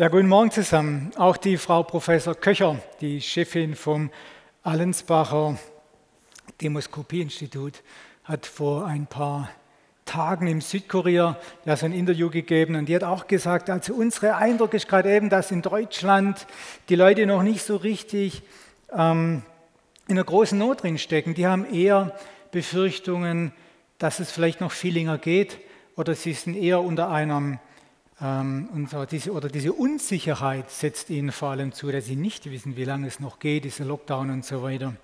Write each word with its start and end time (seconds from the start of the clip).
Ja, 0.00 0.08
guten 0.08 0.28
Morgen 0.28 0.50
zusammen. 0.50 1.10
Auch 1.16 1.36
die 1.36 1.58
Frau 1.58 1.82
Professor 1.82 2.34
Köcher, 2.34 2.78
die 3.02 3.20
Chefin 3.20 3.74
vom 3.74 4.08
Allensbacher 4.62 5.58
Demoskopieinstitut, 6.62 7.82
hat 8.24 8.46
vor 8.46 8.86
ein 8.86 9.06
paar 9.06 9.50
Tagen 10.06 10.46
im 10.46 10.62
Südkorea 10.62 11.36
ja 11.66 11.76
so 11.76 11.84
ein 11.84 11.92
Interview 11.92 12.30
gegeben 12.30 12.76
und 12.76 12.86
die 12.86 12.94
hat 12.94 13.04
auch 13.04 13.26
gesagt, 13.26 13.68
also 13.68 13.92
unser 13.92 14.38
Eindruck 14.38 14.72
ist 14.72 14.88
gerade 14.88 15.14
eben, 15.14 15.28
dass 15.28 15.50
in 15.50 15.60
Deutschland 15.60 16.46
die 16.88 16.94
Leute 16.94 17.26
noch 17.26 17.42
nicht 17.42 17.62
so 17.62 17.76
richtig 17.76 18.42
ähm, 18.96 19.42
in 20.08 20.16
einer 20.16 20.24
großen 20.24 20.58
Not 20.58 20.82
drin 20.82 20.96
stecken. 20.96 21.34
Die 21.34 21.46
haben 21.46 21.70
eher 21.70 22.16
Befürchtungen, 22.52 23.52
dass 23.98 24.18
es 24.18 24.30
vielleicht 24.30 24.62
noch 24.62 24.72
viel 24.72 24.94
länger 24.94 25.18
geht 25.18 25.58
oder 25.94 26.14
sie 26.14 26.32
sind 26.32 26.56
eher 26.56 26.80
unter 26.80 27.10
einem 27.10 27.58
und 28.20 28.88
so 28.90 29.06
diese, 29.06 29.32
oder 29.32 29.48
diese 29.48 29.72
Unsicherheit 29.72 30.70
setzt 30.70 31.08
ihnen 31.08 31.32
vor 31.32 31.50
allem 31.50 31.72
zu, 31.72 31.90
dass 31.90 32.04
sie 32.04 32.16
nicht 32.16 32.50
wissen, 32.50 32.76
wie 32.76 32.84
lange 32.84 33.06
es 33.06 33.18
noch 33.18 33.38
geht, 33.38 33.64
dieser 33.64 33.86
Lockdown 33.86 34.30
und 34.30 34.44
so 34.44 34.62
weiter. 34.62 34.94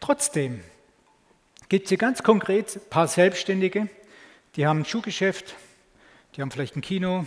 Trotzdem 0.00 0.60
gibt 1.68 1.84
es 1.84 1.90
hier 1.90 1.98
ganz 1.98 2.24
konkret 2.24 2.74
ein 2.74 2.90
paar 2.90 3.06
Selbstständige, 3.06 3.88
die 4.56 4.66
haben 4.66 4.80
ein 4.80 4.84
Schuhgeschäft, 4.84 5.54
die 6.34 6.42
haben 6.42 6.50
vielleicht 6.50 6.74
ein 6.74 6.80
Kino, 6.80 7.24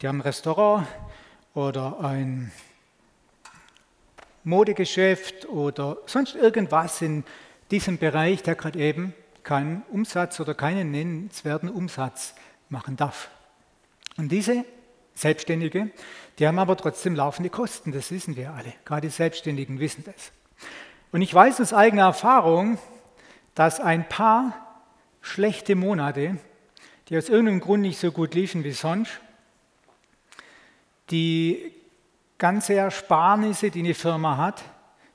die 0.00 0.06
haben 0.06 0.18
ein 0.18 0.22
Restaurant 0.22 0.86
oder 1.52 1.98
ein 2.00 2.52
Modegeschäft 4.44 5.46
oder 5.46 5.98
sonst 6.06 6.36
irgendwas 6.36 7.02
in 7.02 7.24
diesem 7.72 7.98
Bereich, 7.98 8.44
der 8.44 8.54
gerade 8.54 8.78
eben 8.78 9.14
keinen 9.42 9.82
Umsatz 9.90 10.38
oder 10.38 10.54
keinen 10.54 10.92
nennenswerten 10.92 11.68
Umsatz 11.68 12.34
machen 12.68 12.96
darf. 12.96 13.30
Und 14.20 14.28
diese 14.28 14.66
Selbstständige, 15.14 15.88
die 16.38 16.46
haben 16.46 16.58
aber 16.58 16.76
trotzdem 16.76 17.14
laufende 17.14 17.48
Kosten, 17.48 17.90
das 17.90 18.10
wissen 18.10 18.36
wir 18.36 18.52
alle. 18.52 18.74
Gerade 18.84 19.08
die 19.08 19.12
Selbstständigen 19.12 19.80
wissen 19.80 20.04
das. 20.04 20.30
Und 21.10 21.22
ich 21.22 21.32
weiß 21.32 21.58
aus 21.62 21.72
eigener 21.72 22.02
Erfahrung, 22.02 22.76
dass 23.54 23.80
ein 23.80 24.06
paar 24.06 24.84
schlechte 25.22 25.74
Monate, 25.74 26.36
die 27.08 27.16
aus 27.16 27.30
irgendeinem 27.30 27.60
Grund 27.60 27.80
nicht 27.80 27.98
so 27.98 28.12
gut 28.12 28.34
liefen 28.34 28.62
wie 28.62 28.72
sonst, 28.72 29.10
die 31.10 31.72
ganze 32.36 32.74
Ersparnisse, 32.74 33.70
die 33.70 33.80
eine 33.80 33.94
Firma 33.94 34.36
hat, 34.36 34.62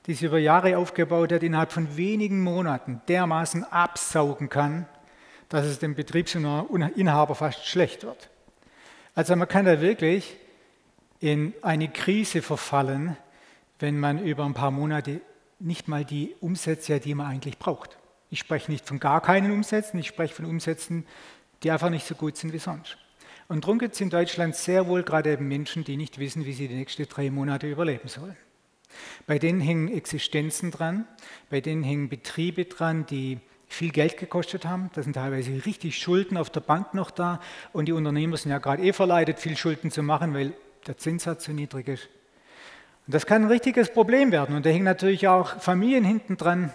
die 0.06 0.14
sie 0.14 0.26
über 0.26 0.38
Jahre 0.38 0.78
aufgebaut 0.78 1.30
hat, 1.30 1.44
innerhalb 1.44 1.70
von 1.70 1.96
wenigen 1.96 2.42
Monaten 2.42 3.02
dermaßen 3.06 3.62
absaugen 3.62 4.48
kann, 4.48 4.88
dass 5.48 5.64
es 5.64 5.78
dem 5.78 5.94
Betriebsinhaber 5.94 7.36
fast 7.36 7.68
schlecht 7.68 8.02
wird. 8.02 8.30
Also 9.16 9.34
man 9.34 9.48
kann 9.48 9.64
da 9.64 9.80
wirklich 9.80 10.36
in 11.20 11.54
eine 11.62 11.88
Krise 11.88 12.42
verfallen, 12.42 13.16
wenn 13.78 13.98
man 13.98 14.22
über 14.22 14.44
ein 14.44 14.52
paar 14.52 14.70
Monate 14.70 15.22
nicht 15.58 15.88
mal 15.88 16.04
die 16.04 16.34
Umsätze 16.40 16.96
hat, 16.96 17.06
die 17.06 17.14
man 17.14 17.26
eigentlich 17.26 17.58
braucht. 17.58 17.96
Ich 18.28 18.40
spreche 18.40 18.70
nicht 18.70 18.86
von 18.86 19.00
gar 19.00 19.22
keinen 19.22 19.52
Umsätzen, 19.52 19.98
ich 19.98 20.08
spreche 20.08 20.34
von 20.34 20.44
Umsätzen, 20.44 21.06
die 21.62 21.70
einfach 21.70 21.88
nicht 21.88 22.06
so 22.06 22.14
gut 22.14 22.36
sind 22.36 22.52
wie 22.52 22.58
sonst. 22.58 22.98
Und 23.48 23.64
darum 23.64 23.78
gibt 23.78 23.94
es 23.94 24.02
in 24.02 24.10
Deutschland 24.10 24.54
sehr 24.54 24.86
wohl 24.86 25.02
gerade 25.02 25.32
eben 25.32 25.48
Menschen, 25.48 25.82
die 25.82 25.96
nicht 25.96 26.18
wissen, 26.18 26.44
wie 26.44 26.52
sie 26.52 26.68
die 26.68 26.74
nächsten 26.74 27.08
drei 27.08 27.30
Monate 27.30 27.70
überleben 27.70 28.08
sollen. 28.08 28.36
Bei 29.26 29.38
denen 29.38 29.62
hängen 29.62 29.88
Existenzen 29.88 30.70
dran, 30.70 31.06
bei 31.48 31.62
denen 31.62 31.84
hängen 31.84 32.10
Betriebe 32.10 32.66
dran, 32.66 33.06
die 33.06 33.38
viel 33.68 33.90
Geld 33.90 34.16
gekostet 34.16 34.64
haben. 34.64 34.90
Da 34.94 35.02
sind 35.02 35.14
teilweise 35.14 35.50
richtig 35.66 35.98
Schulden 35.98 36.36
auf 36.36 36.50
der 36.50 36.60
Bank 36.60 36.94
noch 36.94 37.10
da. 37.10 37.40
Und 37.72 37.86
die 37.86 37.92
Unternehmer 37.92 38.36
sind 38.36 38.50
ja 38.50 38.58
gerade 38.58 38.82
eh 38.82 38.92
verleitet, 38.92 39.38
viel 39.38 39.56
Schulden 39.56 39.90
zu 39.90 40.02
machen, 40.02 40.34
weil 40.34 40.52
der 40.86 40.96
Zinssatz 40.96 41.44
so 41.44 41.52
niedrig 41.52 41.88
ist. 41.88 42.08
Und 43.06 43.14
das 43.14 43.26
kann 43.26 43.42
ein 43.42 43.48
richtiges 43.48 43.92
Problem 43.92 44.32
werden. 44.32 44.56
Und 44.56 44.66
da 44.66 44.70
hängen 44.70 44.84
natürlich 44.84 45.28
auch 45.28 45.60
Familien 45.60 46.04
hinten 46.04 46.36
dran. 46.36 46.72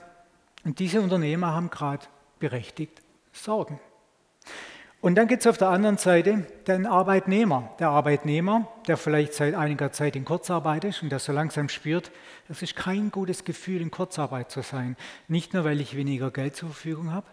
Und 0.64 0.80
diese 0.80 1.02
Unternehmer 1.02 1.54
haben 1.54 1.70
gerade 1.70 2.06
berechtigt 2.40 3.02
Sorgen. 3.34 3.80
Und 5.02 5.16
dann 5.16 5.28
gibt 5.28 5.42
es 5.42 5.48
auf 5.48 5.58
der 5.58 5.70
anderen 5.70 5.98
Seite 5.98 6.46
den 6.68 6.86
Arbeitnehmer. 6.86 7.76
Der 7.80 7.90
Arbeitnehmer, 7.90 8.68
der 8.88 8.98
vielleicht 8.98 9.34
seit 9.34 9.56
einiger 9.56 9.92
Zeit 9.92 10.16
in 10.16 10.26
Kurzarbeit 10.26 10.84
ist 10.84 11.02
und 11.02 11.10
der 11.10 11.18
so 11.18 11.32
langsam 11.32 11.70
spürt, 11.70 12.12
es 12.50 12.62
ist 12.62 12.76
kein 12.76 13.10
gutes 13.10 13.44
Gefühl, 13.44 13.82
in 13.82 13.90
Kurzarbeit 13.90 14.52
zu 14.52 14.62
sein. 14.62 14.96
Nicht 15.28 15.56
nur, 15.56 15.64
weil 15.64 15.82
ich 15.82 15.96
weniger 15.98 16.30
Geld 16.30 16.56
zur 16.56 16.70
Verfügung 16.70 17.12
habe, 17.12 17.26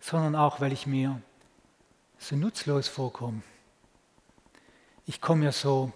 sondern 0.00 0.34
auch, 0.34 0.62
weil 0.62 0.72
ich 0.72 0.86
mir 0.86 1.20
so 2.16 2.36
nutzlos 2.36 2.88
vorkomme. 2.88 3.42
Ich 5.04 5.20
komme 5.20 5.44
mir 5.44 5.52
so 5.52 5.92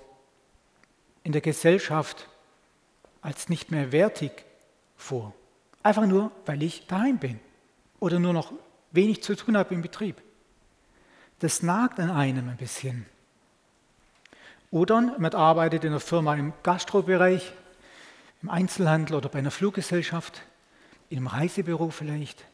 in 1.22 1.32
der 1.32 1.40
Gesellschaft 1.40 2.28
als 3.22 3.48
nicht 3.48 3.70
mehr 3.70 3.92
wertig 3.92 4.44
vor. 4.94 5.32
Einfach 5.82 6.04
nur, 6.04 6.30
weil 6.44 6.62
ich 6.62 6.86
daheim 6.86 7.16
bin 7.16 7.40
oder 7.98 8.18
nur 8.18 8.34
noch 8.34 8.52
wenig 8.90 9.22
zu 9.22 9.34
tun 9.36 9.56
habe 9.56 9.74
im 9.74 9.80
Betrieb 9.80 10.23
das 11.44 11.62
nagt 11.62 12.00
an 12.00 12.10
einem 12.10 12.48
ein 12.48 12.56
bisschen. 12.56 13.04
Oder 14.70 15.02
man 15.18 15.34
arbeitet 15.34 15.84
in 15.84 15.90
einer 15.90 16.00
Firma 16.00 16.34
im 16.36 16.54
Gastrobereich, 16.62 17.52
im 18.40 18.48
Einzelhandel 18.48 19.14
oder 19.14 19.28
bei 19.28 19.40
einer 19.40 19.50
Fluggesellschaft, 19.50 20.40
in 21.10 21.18
einem 21.18 21.26
Reisebüro 21.26 21.90
vielleicht, 21.90 22.46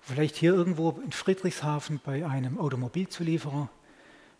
vielleicht 0.00 0.36
hier 0.36 0.54
irgendwo 0.54 0.92
in 1.04 1.12
Friedrichshafen 1.12 2.00
bei 2.02 2.24
einem 2.26 2.58
Automobilzulieferer 2.58 3.68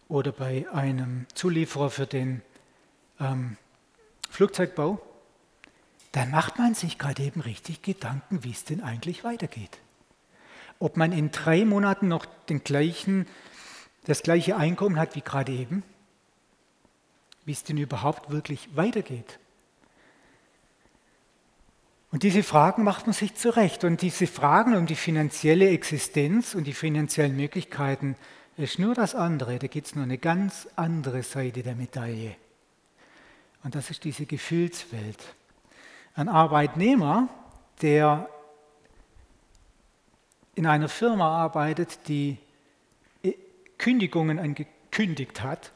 oder 0.08 0.32
bei 0.32 0.66
einem 0.72 1.26
Zulieferer 1.34 1.90
für 1.90 2.06
den 2.06 2.40
ähm, 3.20 3.58
Flugzeugbau, 4.30 5.02
dann 6.12 6.30
macht 6.30 6.58
man 6.58 6.74
sich 6.74 6.96
gerade 6.96 7.22
eben 7.24 7.42
richtig 7.42 7.82
Gedanken, 7.82 8.42
wie 8.42 8.52
es 8.52 8.64
denn 8.64 8.82
eigentlich 8.82 9.22
weitergeht. 9.22 9.76
Ob 10.78 10.96
man 10.96 11.12
in 11.12 11.30
drei 11.30 11.66
Monaten 11.66 12.08
noch 12.08 12.24
den 12.48 12.64
gleichen 12.64 13.26
das 14.06 14.22
gleiche 14.22 14.56
Einkommen 14.56 14.98
hat 14.98 15.16
wie 15.16 15.20
gerade 15.20 15.52
eben, 15.52 15.82
wie 17.44 17.52
es 17.52 17.64
denn 17.64 17.76
überhaupt 17.76 18.30
wirklich 18.30 18.68
weitergeht. 18.74 19.38
Und 22.12 22.22
diese 22.22 22.44
Fragen 22.44 22.84
macht 22.84 23.06
man 23.06 23.12
sich 23.12 23.34
zurecht. 23.34 23.82
Und 23.82 24.00
diese 24.02 24.28
Fragen 24.28 24.76
um 24.76 24.86
die 24.86 24.94
finanzielle 24.94 25.68
Existenz 25.70 26.54
und 26.54 26.64
die 26.64 26.72
finanziellen 26.72 27.36
Möglichkeiten 27.36 28.16
ist 28.56 28.78
nur 28.78 28.94
das 28.94 29.14
andere. 29.16 29.58
Da 29.58 29.66
gibt 29.66 29.88
es 29.88 29.94
nur 29.96 30.04
eine 30.04 30.18
ganz 30.18 30.68
andere 30.76 31.22
Seite 31.24 31.62
der 31.62 31.74
Medaille. 31.74 32.36
Und 33.64 33.74
das 33.74 33.90
ist 33.90 34.04
diese 34.04 34.24
Gefühlswelt. 34.24 35.18
Ein 36.14 36.28
Arbeitnehmer, 36.28 37.28
der 37.82 38.30
in 40.54 40.66
einer 40.66 40.88
Firma 40.88 41.28
arbeitet, 41.28 41.98
die 42.06 42.38
Kündigungen 43.78 44.38
angekündigt 44.38 45.42
hat, 45.42 45.72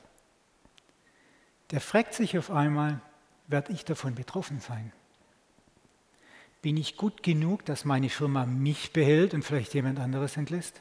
der 1.71 1.81
fragt 1.81 2.15
sich 2.15 2.37
auf 2.39 2.51
einmal, 2.51 3.01
werde 3.47 3.73
ich 3.73 3.85
davon 3.85 4.15
betroffen 4.15 4.61
sein? 4.61 4.93
Bin 6.63 6.77
ich 6.77 6.97
gut 6.97 7.23
genug, 7.23 7.65
dass 7.65 7.85
meine 7.85 8.11
Firma 8.11 8.45
mich 8.45 8.93
behält 8.93 9.35
und 9.35 9.45
vielleicht 9.45 9.75
jemand 9.75 9.99
anderes 9.99 10.37
entlässt? 10.37 10.81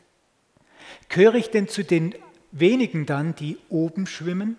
Gehöre 1.08 1.36
ich 1.36 1.50
denn 1.52 1.68
zu 1.68 1.84
den 1.84 2.16
wenigen 2.52 3.06
dann, 3.06 3.36
die 3.36 3.58
oben 3.70 4.08
schwimmen, 4.08 4.58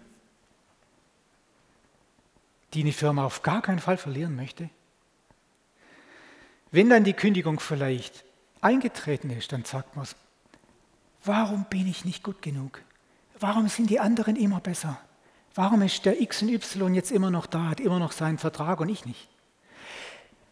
die 2.72 2.82
eine 2.82 2.92
Firma 2.92 3.24
auf 3.24 3.42
gar 3.42 3.62
keinen 3.62 3.80
Fall 3.80 3.96
verlieren 3.96 4.36
möchte? 4.36 4.70
Wenn 6.70 6.88
dann 6.88 7.04
die 7.04 7.14
Kündigung 7.14 7.58
vielleicht 7.58 8.24
eingetreten 8.60 9.30
ist, 9.30 9.52
dann 9.52 9.64
sagt 9.64 9.96
man 9.96 10.06
Warum 11.24 11.66
bin 11.68 11.86
ich 11.86 12.04
nicht 12.04 12.22
gut 12.22 12.42
genug? 12.42 12.82
Warum 13.38 13.68
sind 13.68 13.90
die 13.90 14.00
anderen 14.00 14.36
immer 14.36 14.60
besser? 14.60 14.98
Warum 15.54 15.82
ist 15.82 16.04
der 16.04 16.20
X 16.20 16.42
und 16.42 16.48
Y 16.50 16.94
jetzt 16.94 17.10
immer 17.10 17.30
noch 17.30 17.46
da, 17.46 17.68
hat 17.68 17.80
immer 17.80 17.98
noch 17.98 18.12
seinen 18.12 18.38
Vertrag 18.38 18.80
und 18.80 18.88
ich 18.88 19.04
nicht? 19.04 19.28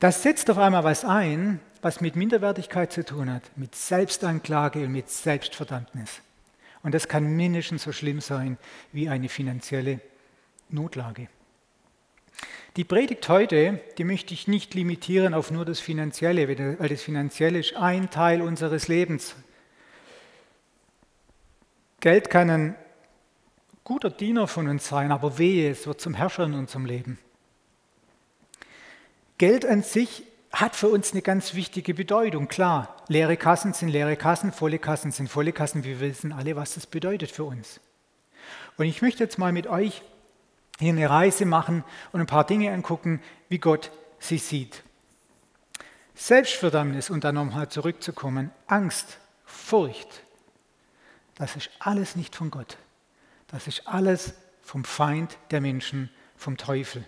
Das 0.00 0.22
setzt 0.22 0.50
auf 0.50 0.58
einmal 0.58 0.84
was 0.84 1.04
ein, 1.04 1.60
was 1.82 2.00
mit 2.00 2.16
Minderwertigkeit 2.16 2.92
zu 2.92 3.04
tun 3.04 3.32
hat, 3.32 3.42
mit 3.56 3.74
Selbstanklage 3.74 4.84
und 4.84 4.92
mit 4.92 5.10
Selbstverdammnis. 5.10 6.20
Und 6.82 6.94
das 6.94 7.08
kann 7.08 7.36
mindestens 7.36 7.82
so 7.82 7.92
schlimm 7.92 8.20
sein 8.20 8.58
wie 8.92 9.08
eine 9.08 9.28
finanzielle 9.28 10.00
Notlage. 10.68 11.28
Die 12.76 12.84
Predigt 12.84 13.28
heute, 13.28 13.80
die 13.98 14.04
möchte 14.04 14.34
ich 14.34 14.46
nicht 14.46 14.74
limitieren 14.74 15.34
auf 15.34 15.50
nur 15.50 15.64
das 15.64 15.80
Finanzielle, 15.80 16.46
weil 16.78 16.88
das 16.88 17.02
Finanzielle 17.02 17.58
ist 17.58 17.74
ein 17.74 18.10
Teil 18.10 18.40
unseres 18.40 18.86
Lebens, 18.86 19.34
Geld 22.00 22.30
kann 22.30 22.50
ein 22.50 22.74
guter 23.82 24.10
Diener 24.10 24.46
von 24.46 24.68
uns 24.68 24.88
sein, 24.88 25.10
aber 25.10 25.38
wehe, 25.38 25.70
es 25.70 25.86
wird 25.86 26.00
zum 26.00 26.14
Herrscher 26.14 26.44
in 26.44 26.54
unserem 26.54 26.86
Leben. 26.86 27.18
Geld 29.38 29.64
an 29.66 29.82
sich 29.82 30.24
hat 30.52 30.76
für 30.76 30.88
uns 30.88 31.12
eine 31.12 31.22
ganz 31.22 31.54
wichtige 31.54 31.94
Bedeutung. 31.94 32.48
Klar, 32.48 32.96
leere 33.08 33.36
Kassen 33.36 33.72
sind 33.72 33.88
leere 33.88 34.16
Kassen, 34.16 34.52
volle 34.52 34.78
Kassen 34.78 35.12
sind 35.12 35.28
volle 35.28 35.52
Kassen. 35.52 35.84
Wir 35.84 36.00
wissen 36.00 36.32
alle, 36.32 36.56
was 36.56 36.74
das 36.74 36.86
bedeutet 36.86 37.30
für 37.30 37.44
uns. 37.44 37.80
Und 38.76 38.86
ich 38.86 39.02
möchte 39.02 39.22
jetzt 39.22 39.38
mal 39.38 39.52
mit 39.52 39.66
euch 39.66 40.02
hier 40.78 40.92
eine 40.92 41.10
Reise 41.10 41.44
machen 41.44 41.84
und 42.12 42.20
ein 42.20 42.26
paar 42.26 42.46
Dinge 42.46 42.72
angucken, 42.72 43.20
wie 43.48 43.58
Gott 43.58 43.90
sie 44.18 44.38
sieht. 44.38 44.82
Selbstverdammnis, 46.14 47.10
und 47.10 47.24
dann 47.24 47.36
nochmal 47.36 47.68
zurückzukommen, 47.68 48.50
Angst, 48.66 49.18
Furcht, 49.44 50.22
das 51.38 51.56
ist 51.56 51.70
alles 51.78 52.16
nicht 52.16 52.34
von 52.36 52.50
Gott. 52.50 52.76
Das 53.46 53.66
ist 53.66 53.86
alles 53.86 54.34
vom 54.60 54.84
Feind 54.84 55.38
der 55.50 55.60
Menschen, 55.60 56.10
vom 56.36 56.56
Teufel. 56.56 57.04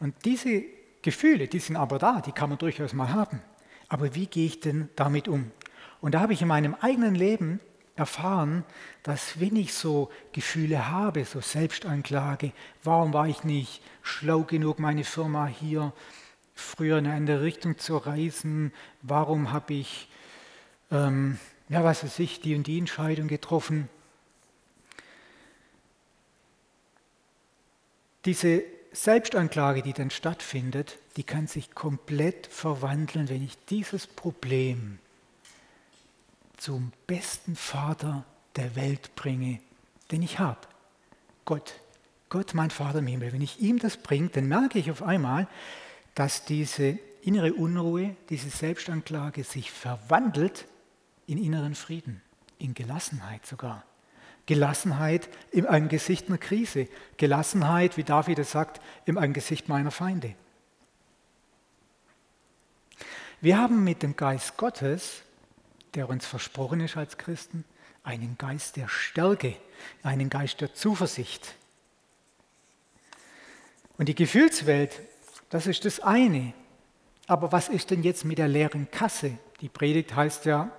Und 0.00 0.14
diese 0.24 0.64
Gefühle, 1.00 1.46
die 1.48 1.60
sind 1.60 1.76
aber 1.76 1.98
da, 1.98 2.20
die 2.20 2.32
kann 2.32 2.50
man 2.50 2.58
durchaus 2.58 2.92
mal 2.92 3.12
haben. 3.12 3.40
Aber 3.88 4.14
wie 4.14 4.26
gehe 4.26 4.46
ich 4.46 4.60
denn 4.60 4.88
damit 4.96 5.28
um? 5.28 5.52
Und 6.00 6.12
da 6.14 6.20
habe 6.20 6.32
ich 6.32 6.42
in 6.42 6.48
meinem 6.48 6.74
eigenen 6.74 7.14
Leben 7.14 7.60
erfahren, 7.94 8.64
dass 9.04 9.40
wenn 9.40 9.56
ich 9.56 9.72
so 9.72 10.10
Gefühle 10.32 10.90
habe, 10.90 11.24
so 11.24 11.40
Selbstanklage, 11.40 12.52
warum 12.82 13.12
war 13.12 13.28
ich 13.28 13.44
nicht 13.44 13.80
schlau 14.02 14.42
genug, 14.42 14.80
meine 14.80 15.04
Firma 15.04 15.46
hier 15.46 15.92
früher 16.54 16.98
in 16.98 17.06
eine 17.06 17.16
andere 17.16 17.42
Richtung 17.42 17.78
zu 17.78 17.96
reisen, 17.96 18.72
warum 19.02 19.52
habe 19.52 19.74
ich, 19.74 20.08
ähm, 20.90 21.38
ja 21.68 21.84
was 21.84 22.04
weiß 22.04 22.18
ich, 22.20 22.40
die 22.40 22.54
und 22.54 22.66
die 22.66 22.78
Entscheidung 22.78 23.28
getroffen. 23.28 23.88
Diese 28.24 28.62
Selbstanklage, 28.92 29.82
die 29.82 29.92
dann 29.92 30.10
stattfindet, 30.10 30.98
die 31.16 31.22
kann 31.22 31.46
sich 31.46 31.74
komplett 31.74 32.46
verwandeln, 32.46 33.28
wenn 33.28 33.44
ich 33.44 33.56
dieses 33.66 34.06
Problem 34.06 34.98
zum 36.56 36.92
besten 37.06 37.56
Vater 37.56 38.24
der 38.56 38.74
Welt 38.74 39.14
bringe, 39.14 39.60
den 40.10 40.22
ich 40.22 40.38
habe. 40.38 40.60
Gott. 41.44 41.74
Gott, 42.28 42.54
mein 42.54 42.70
Vater 42.70 42.98
im 42.98 43.06
Himmel. 43.06 43.32
Wenn 43.32 43.42
ich 43.42 43.60
ihm 43.60 43.78
das 43.78 43.96
bringe, 43.96 44.30
dann 44.30 44.48
merke 44.48 44.80
ich 44.80 44.90
auf 44.90 45.02
einmal, 45.02 45.46
dass 46.16 46.44
diese 46.44 46.98
innere 47.22 47.54
Unruhe, 47.54 48.16
diese 48.30 48.50
Selbstanklage 48.50 49.44
sich 49.44 49.70
verwandelt 49.70 50.66
in 51.26 51.42
inneren 51.42 51.74
Frieden, 51.74 52.22
in 52.58 52.74
Gelassenheit 52.74 53.46
sogar. 53.46 53.84
Gelassenheit 54.46 55.28
im 55.50 55.66
Angesicht 55.66 56.28
einer 56.28 56.38
Krise. 56.38 56.88
Gelassenheit, 57.16 57.96
wie 57.96 58.04
David 58.04 58.38
es 58.38 58.52
sagt, 58.52 58.80
im 59.04 59.18
Angesicht 59.18 59.68
meiner 59.68 59.90
Feinde. 59.90 60.34
Wir 63.40 63.58
haben 63.58 63.82
mit 63.82 64.02
dem 64.02 64.16
Geist 64.16 64.56
Gottes 64.56 65.24
der 65.96 66.08
uns 66.08 66.26
versprochen 66.26 66.80
ist 66.80 66.96
als 66.96 67.16
Christen, 67.16 67.64
einen 68.04 68.36
Geist 68.38 68.76
der 68.76 68.88
Stärke, 68.88 69.56
einen 70.02 70.30
Geist 70.30 70.60
der 70.60 70.74
Zuversicht. 70.74 71.54
Und 73.98 74.08
die 74.08 74.14
Gefühlswelt, 74.14 75.00
das 75.48 75.66
ist 75.66 75.84
das 75.84 76.00
eine. 76.00 76.52
Aber 77.26 77.50
was 77.50 77.68
ist 77.68 77.90
denn 77.90 78.02
jetzt 78.02 78.24
mit 78.24 78.38
der 78.38 78.46
leeren 78.46 78.90
Kasse? 78.90 79.38
Die 79.60 79.70
Predigt 79.70 80.14
heißt 80.14 80.44
ja, 80.44 80.70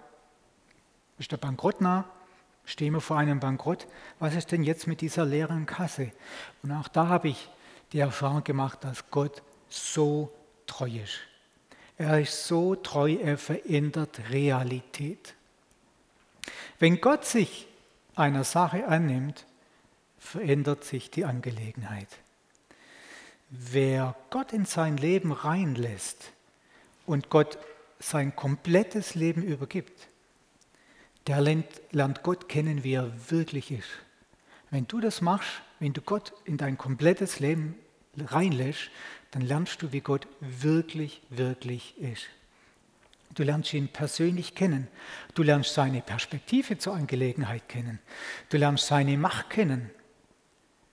ist 1.20 1.32
der 1.32 1.38
Bankrott 1.38 1.82
nah? 1.82 2.06
Stehen 2.66 2.94
wir 2.94 3.02
vor 3.02 3.18
einem 3.18 3.40
Bankrott? 3.40 3.88
Was 4.20 4.36
ist 4.36 4.52
denn 4.52 4.64
jetzt 4.64 4.88
mit 4.88 5.02
dieser 5.02 5.26
leeren 5.26 5.66
Kasse? 5.66 6.12
Und 6.64 6.72
auch 6.72 6.90
da 6.90 7.08
habe 7.08 7.30
ich 7.30 7.50
die 7.94 8.00
Erfahrung 8.00 8.44
gemacht, 8.44 8.84
dass 8.84 9.10
Gott 9.10 9.42
so 9.70 10.32
treu 10.66 10.90
ist. 11.04 11.20
Er 11.98 12.20
ist 12.20 12.46
so 12.46 12.76
treu, 12.76 13.14
er 13.14 13.38
verändert 13.38 14.20
Realität. 14.30 15.34
Wenn 16.78 17.02
Gott 17.02 17.26
sich 17.26 17.68
einer 18.16 18.44
Sache 18.44 18.88
annimmt, 18.88 19.46
verändert 20.20 20.84
sich 20.84 21.10
die 21.10 21.26
Angelegenheit. 21.26 22.10
Wer 23.50 24.16
Gott 24.30 24.52
in 24.52 24.66
sein 24.66 24.98
Leben 24.98 25.32
reinlässt 25.32 26.32
und 27.06 27.30
Gott 27.30 27.58
sein 28.00 28.36
komplettes 28.36 29.16
Leben 29.16 29.42
übergibt, 29.42 30.07
der 31.28 31.42
lernt, 31.42 31.68
lernt 31.92 32.24
Gott 32.24 32.50
kennen, 32.50 32.84
wie 32.84 32.94
er 32.94 33.12
wirklich 33.30 33.72
ist. 33.72 33.90
Wenn 34.70 34.88
du 34.88 35.00
das 35.00 35.22
machst, 35.22 35.62
wenn 35.80 35.94
du 35.94 36.02
Gott 36.02 36.34
in 36.46 36.58
dein 36.58 36.78
komplettes 36.78 37.40
Leben 37.40 37.76
reinlässt, 38.18 38.90
dann 39.32 39.42
lernst 39.42 39.82
du, 39.82 39.92
wie 39.92 40.02
Gott 40.02 40.28
wirklich, 40.40 41.22
wirklich 41.30 41.98
ist. 41.98 42.28
Du 43.36 43.44
lernst 43.44 43.74
ihn 43.74 43.90
persönlich 43.90 44.56
kennen. 44.56 44.88
Du 45.36 45.44
lernst 45.44 45.74
seine 45.74 46.02
Perspektive 46.02 46.78
zur 46.78 46.96
Angelegenheit 46.96 47.68
kennen. 47.70 48.00
Du 48.50 48.58
lernst 48.58 48.88
seine 48.88 49.18
Macht 49.18 49.50
kennen, 49.50 49.92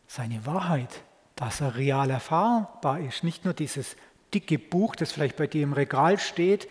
seine 0.07 0.45
Wahrheit, 0.45 1.03
dass 1.37 1.61
er 1.61 1.77
real 1.77 2.11
erfahrbar 2.11 3.01
ist. 3.01 3.25
Nicht 3.25 3.45
nur 3.45 3.55
dieses 3.55 3.97
dicke 4.35 4.59
Buch, 4.59 4.97
das 4.97 5.13
vielleicht 5.13 5.37
bei 5.37 5.47
dir 5.47 5.63
im 5.63 5.73
Regal 5.73 6.19
steht, 6.19 6.69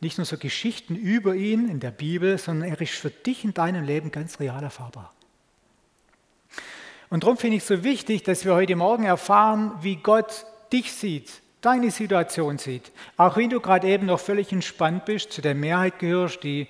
nicht 0.00 0.18
nur 0.18 0.24
so 0.24 0.38
Geschichten 0.38 0.94
über 0.94 1.34
ihn 1.34 1.68
in 1.68 1.80
der 1.80 1.90
Bibel, 1.90 2.38
sondern 2.38 2.70
er 2.70 2.80
ist 2.80 2.92
für 2.92 3.10
dich 3.10 3.44
in 3.44 3.54
deinem 3.54 3.84
Leben 3.84 4.12
ganz 4.12 4.40
real 4.40 4.62
erfahrbar. 4.62 5.12
Und 7.10 7.24
darum 7.24 7.36
finde 7.36 7.56
ich 7.56 7.62
es 7.62 7.68
so 7.68 7.84
wichtig, 7.84 8.22
dass 8.22 8.44
wir 8.44 8.54
heute 8.54 8.76
Morgen 8.76 9.04
erfahren, 9.04 9.72
wie 9.80 9.96
Gott 9.96 10.46
dich 10.72 10.92
sieht, 10.92 11.42
deine 11.62 11.90
Situation 11.90 12.58
sieht. 12.58 12.92
Auch 13.16 13.36
wenn 13.36 13.50
du 13.50 13.60
gerade 13.60 13.88
eben 13.88 14.06
noch 14.06 14.20
völlig 14.20 14.52
entspannt 14.52 15.06
bist, 15.06 15.32
zu 15.32 15.40
der 15.40 15.54
Mehrheit 15.54 15.98
gehörst, 15.98 16.44
die 16.44 16.68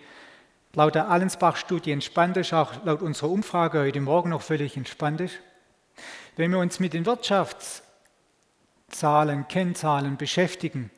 laut 0.74 0.94
der 0.94 1.08
Allensbach-Studie 1.08 1.90
entspannt 1.90 2.36
ist, 2.36 2.54
auch 2.54 2.84
laut 2.84 3.02
unserer 3.02 3.30
Umfrage 3.30 3.80
heute 3.80 4.00
Morgen 4.00 4.30
noch 4.30 4.42
völlig 4.42 4.76
entspannt 4.76 5.20
ist. 5.20 5.40
Wenn 6.36 6.52
wir 6.52 6.60
uns 6.60 6.78
mit 6.78 6.92
den 6.92 7.04
Wirtschaftszahlen, 7.04 9.48
Kennzahlen 9.48 10.16
beschäftigen 10.16 10.92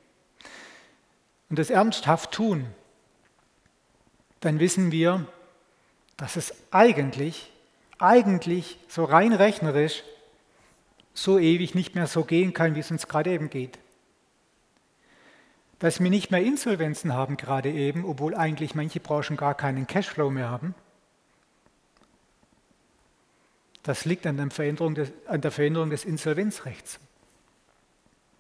und 1.50 1.58
das 1.58 1.68
ernsthaft 1.68 2.32
tun, 2.32 2.66
dann 4.40 4.58
wissen 4.60 4.92
wir, 4.92 5.26
dass 6.16 6.36
es 6.36 6.54
eigentlich, 6.70 7.52
eigentlich 7.98 8.78
so 8.88 9.04
rein 9.04 9.32
rechnerisch 9.32 10.02
so 11.12 11.38
ewig 11.38 11.74
nicht 11.74 11.94
mehr 11.94 12.06
so 12.06 12.24
gehen 12.24 12.54
kann, 12.54 12.74
wie 12.74 12.80
es 12.80 12.90
uns 12.90 13.08
gerade 13.08 13.30
eben 13.30 13.50
geht. 13.50 13.78
Dass 15.80 16.00
wir 16.00 16.10
nicht 16.10 16.30
mehr 16.30 16.42
Insolvenzen 16.42 17.12
haben 17.14 17.36
gerade 17.36 17.70
eben, 17.70 18.04
obwohl 18.04 18.34
eigentlich 18.34 18.74
manche 18.74 19.00
Branchen 19.00 19.36
gar 19.36 19.54
keinen 19.54 19.86
Cashflow 19.86 20.30
mehr 20.30 20.48
haben. 20.48 20.74
Das 23.82 24.04
liegt 24.04 24.26
an 24.26 24.36
der 24.36 24.50
Veränderung 24.50 24.94
des, 24.94 25.10
an 25.26 25.40
der 25.40 25.50
Veränderung 25.50 25.90
des 25.90 26.04
Insolvenzrechts. 26.04 27.00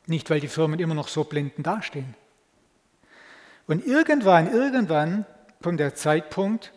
Nicht, 0.06 0.28
weil 0.30 0.40
die 0.40 0.48
Firmen 0.48 0.78
immer 0.80 0.94
noch 0.94 1.08
so 1.08 1.24
blendend 1.24 1.66
dastehen. 1.66 2.14
Und 3.70 3.86
irgendwann, 3.86 4.52
irgendwann 4.52 5.24
kommt 5.62 5.78
der 5.78 5.94
Zeitpunkt, 5.94 6.72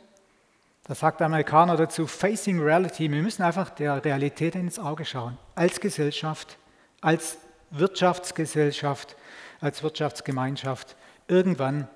da 0.83 0.93
sagt 0.93 1.21
der 1.21 1.25
Amerikaner 1.25 1.75
dazu, 1.75 2.05
Facing 2.05 2.61
Reality. 2.61 3.09
Wir 3.09 3.23
müssen 3.23 3.41
einfach 3.41 3.71
der 3.71 4.05
Realität 4.05 4.53
ins 4.53 4.77
Auge 4.77 5.03
schauen. 5.03 5.39
Als 5.55 5.79
Gesellschaft, 5.79 6.59
als 7.01 7.39
Wirtschaftsgesellschaft, 7.71 9.15
als 9.59 9.81
Wirtschaftsgemeinschaft. 9.81 10.95
Irgendwann 11.27 11.87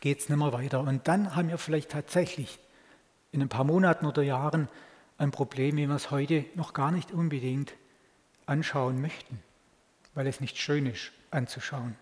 geht 0.00 0.20
es 0.20 0.30
nicht 0.30 0.38
mehr 0.38 0.54
weiter. 0.54 0.80
Und 0.80 1.06
dann 1.06 1.36
haben 1.36 1.50
wir 1.50 1.58
vielleicht 1.58 1.90
tatsächlich 1.90 2.58
in 3.30 3.42
ein 3.42 3.50
paar 3.50 3.64
Monaten 3.64 4.06
oder 4.06 4.22
Jahren 4.22 4.70
ein 5.18 5.32
Problem, 5.32 5.76
wie 5.76 5.86
wir 5.86 5.96
es 5.96 6.10
heute 6.10 6.46
noch 6.54 6.72
gar 6.72 6.92
nicht 6.92 7.12
unbedingt 7.12 7.74
anschauen 8.46 9.02
möchten, 9.02 9.42
weil 10.14 10.26
es 10.26 10.40
nicht 10.40 10.56
schön 10.56 10.86
ist 10.86 11.12
anzuschauen. 11.30 11.96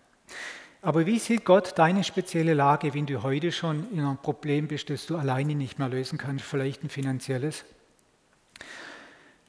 Aber 0.83 1.05
wie 1.05 1.17
sieht 1.17 1.45
Gott 1.45 1.77
deine 1.77 2.03
spezielle 2.03 2.53
Lage, 2.53 2.93
wenn 2.93 3.05
du 3.05 3.23
heute 3.23 3.53
schon 3.53 3.89
in 3.93 4.01
einem 4.01 4.17
Problem 4.17 4.67
bist, 4.67 4.89
das 4.89 5.05
du 5.05 5.15
alleine 5.15 5.55
nicht 5.55 5.79
mehr 5.79 5.87
lösen 5.87 6.17
kannst, 6.17 6.43
vielleicht 6.43 6.83
ein 6.83 6.89
finanzielles? 6.89 7.63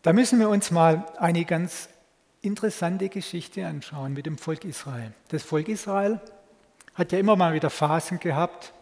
Da 0.03 0.13
müssen 0.13 0.39
wir 0.39 0.49
uns 0.49 0.71
mal 0.71 1.05
eine 1.19 1.45
ganz 1.45 1.89
interessante 2.41 3.09
Geschichte 3.09 3.67
anschauen 3.67 4.13
mit 4.13 4.27
dem 4.27 4.39
Volk 4.39 4.65
Israel. 4.65 5.13
Das 5.27 5.43
Volk 5.43 5.67
Israel 5.67 6.21
hat 6.95 7.11
ja 7.11 7.19
immer 7.19 7.35
mal 7.35 7.53
wieder 7.53 7.69
Phasen 7.69 8.21
gehabt 8.21 8.73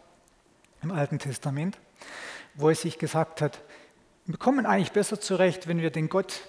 im 0.83 0.91
Alten 0.91 1.17
Testament, 1.17 1.79
wo 2.53 2.69
es 2.69 2.81
sich 2.81 2.99
gesagt 2.99 3.41
hat, 3.41 3.61
wir 4.27 4.37
kommen 4.37 4.67
eigentlich 4.67 4.91
besser 4.91 5.19
zurecht, 5.19 5.67
wenn 5.67 5.81
wir 5.81 5.89
den 5.89 6.07
Gott 6.07 6.41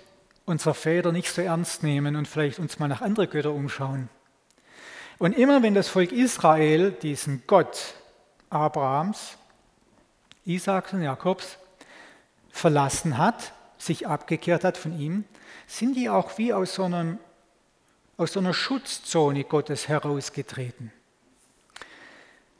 unserer 0.44 0.75
Väter 0.75 1.12
nicht 1.12 1.30
so 1.30 1.40
ernst 1.40 1.82
nehmen 1.82 2.14
und 2.14 2.28
vielleicht 2.28 2.58
uns 2.58 2.78
mal 2.78 2.88
nach 2.88 3.00
anderen 3.00 3.30
Göttern 3.30 3.54
umschauen. 3.54 4.11
Und 5.18 5.33
immer 5.37 5.62
wenn 5.62 5.75
das 5.75 5.88
Volk 5.88 6.12
Israel 6.12 6.90
diesen 6.90 7.42
Gott 7.47 7.94
Abrahams, 8.50 9.37
Isaaks 10.44 10.92
und 10.92 11.02
Jakobs 11.02 11.59
verlassen 12.50 13.18
hat, 13.18 13.52
sich 13.78 14.06
abgekehrt 14.06 14.64
hat 14.64 14.76
von 14.76 14.99
ihm, 14.99 15.25
sind 15.66 15.97
die 15.97 16.09
auch 16.09 16.37
wie 16.38 16.52
aus 16.52 16.75
so, 16.75 16.85
einem, 16.85 17.18
aus 18.16 18.33
so 18.33 18.40
einer 18.40 18.54
Schutzzone 18.54 19.44
Gottes 19.44 19.88
herausgetreten. 19.88 20.92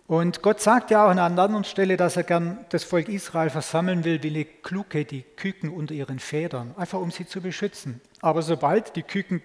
Und 0.07 0.43
Gott 0.43 0.61
sagt 0.61 0.91
ja 0.91 1.07
auch 1.07 1.11
an 1.11 1.19
einer 1.19 1.43
anderen 1.43 1.65
Stelle, 1.65 1.97
dass 1.97 2.17
er 2.17 2.25
gern 2.25 2.65
das 2.69 2.85
Volk 2.85 3.09
Israel 3.09 3.49
versammeln 3.49 4.05
will, 4.05 4.23
wie 4.23 4.29
eine 4.29 4.45
Kluke 4.45 5.05
die 5.07 5.23
Küken 5.23 5.71
unter 5.71 5.95
ihren 5.95 6.19
Federn, 6.19 6.75
einfach 6.77 7.01
um 7.01 7.11
sie 7.11 7.27
zu 7.27 7.41
beschützen. 7.41 8.03
Aber 8.21 8.43
sobald 8.43 8.97
die 8.97 9.03
Küken 9.03 9.43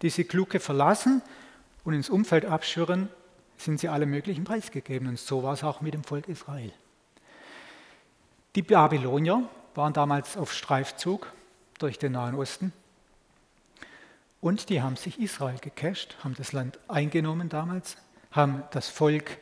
diese 0.00 0.24
Kluke 0.24 0.58
verlassen 0.58 1.22
und 1.84 1.94
ins 1.94 2.10
Umfeld 2.10 2.44
abschwirren, 2.44 3.08
sind 3.56 3.78
sie 3.78 3.88
alle 3.88 4.06
möglichen 4.06 4.44
preisgegeben. 4.44 5.08
Und 5.08 5.18
so 5.18 5.42
war 5.42 5.52
es 5.52 5.62
auch 5.62 5.80
mit 5.80 5.94
dem 5.94 6.04
Volk 6.04 6.28
Israel. 6.28 6.72
Die 8.56 8.62
Babylonier 8.62 9.48
waren 9.74 9.92
damals 9.92 10.36
auf 10.36 10.52
Streifzug 10.52 11.32
durch 11.78 11.98
den 11.98 12.12
Nahen 12.12 12.34
Osten 12.34 12.72
und 14.44 14.68
die 14.68 14.82
haben 14.82 14.96
sich 14.96 15.18
Israel 15.18 15.56
gecasht, 15.58 16.18
haben 16.22 16.34
das 16.34 16.52
Land 16.52 16.78
eingenommen 16.86 17.48
damals, 17.48 17.96
haben 18.30 18.62
das 18.72 18.90
Volk 18.90 19.38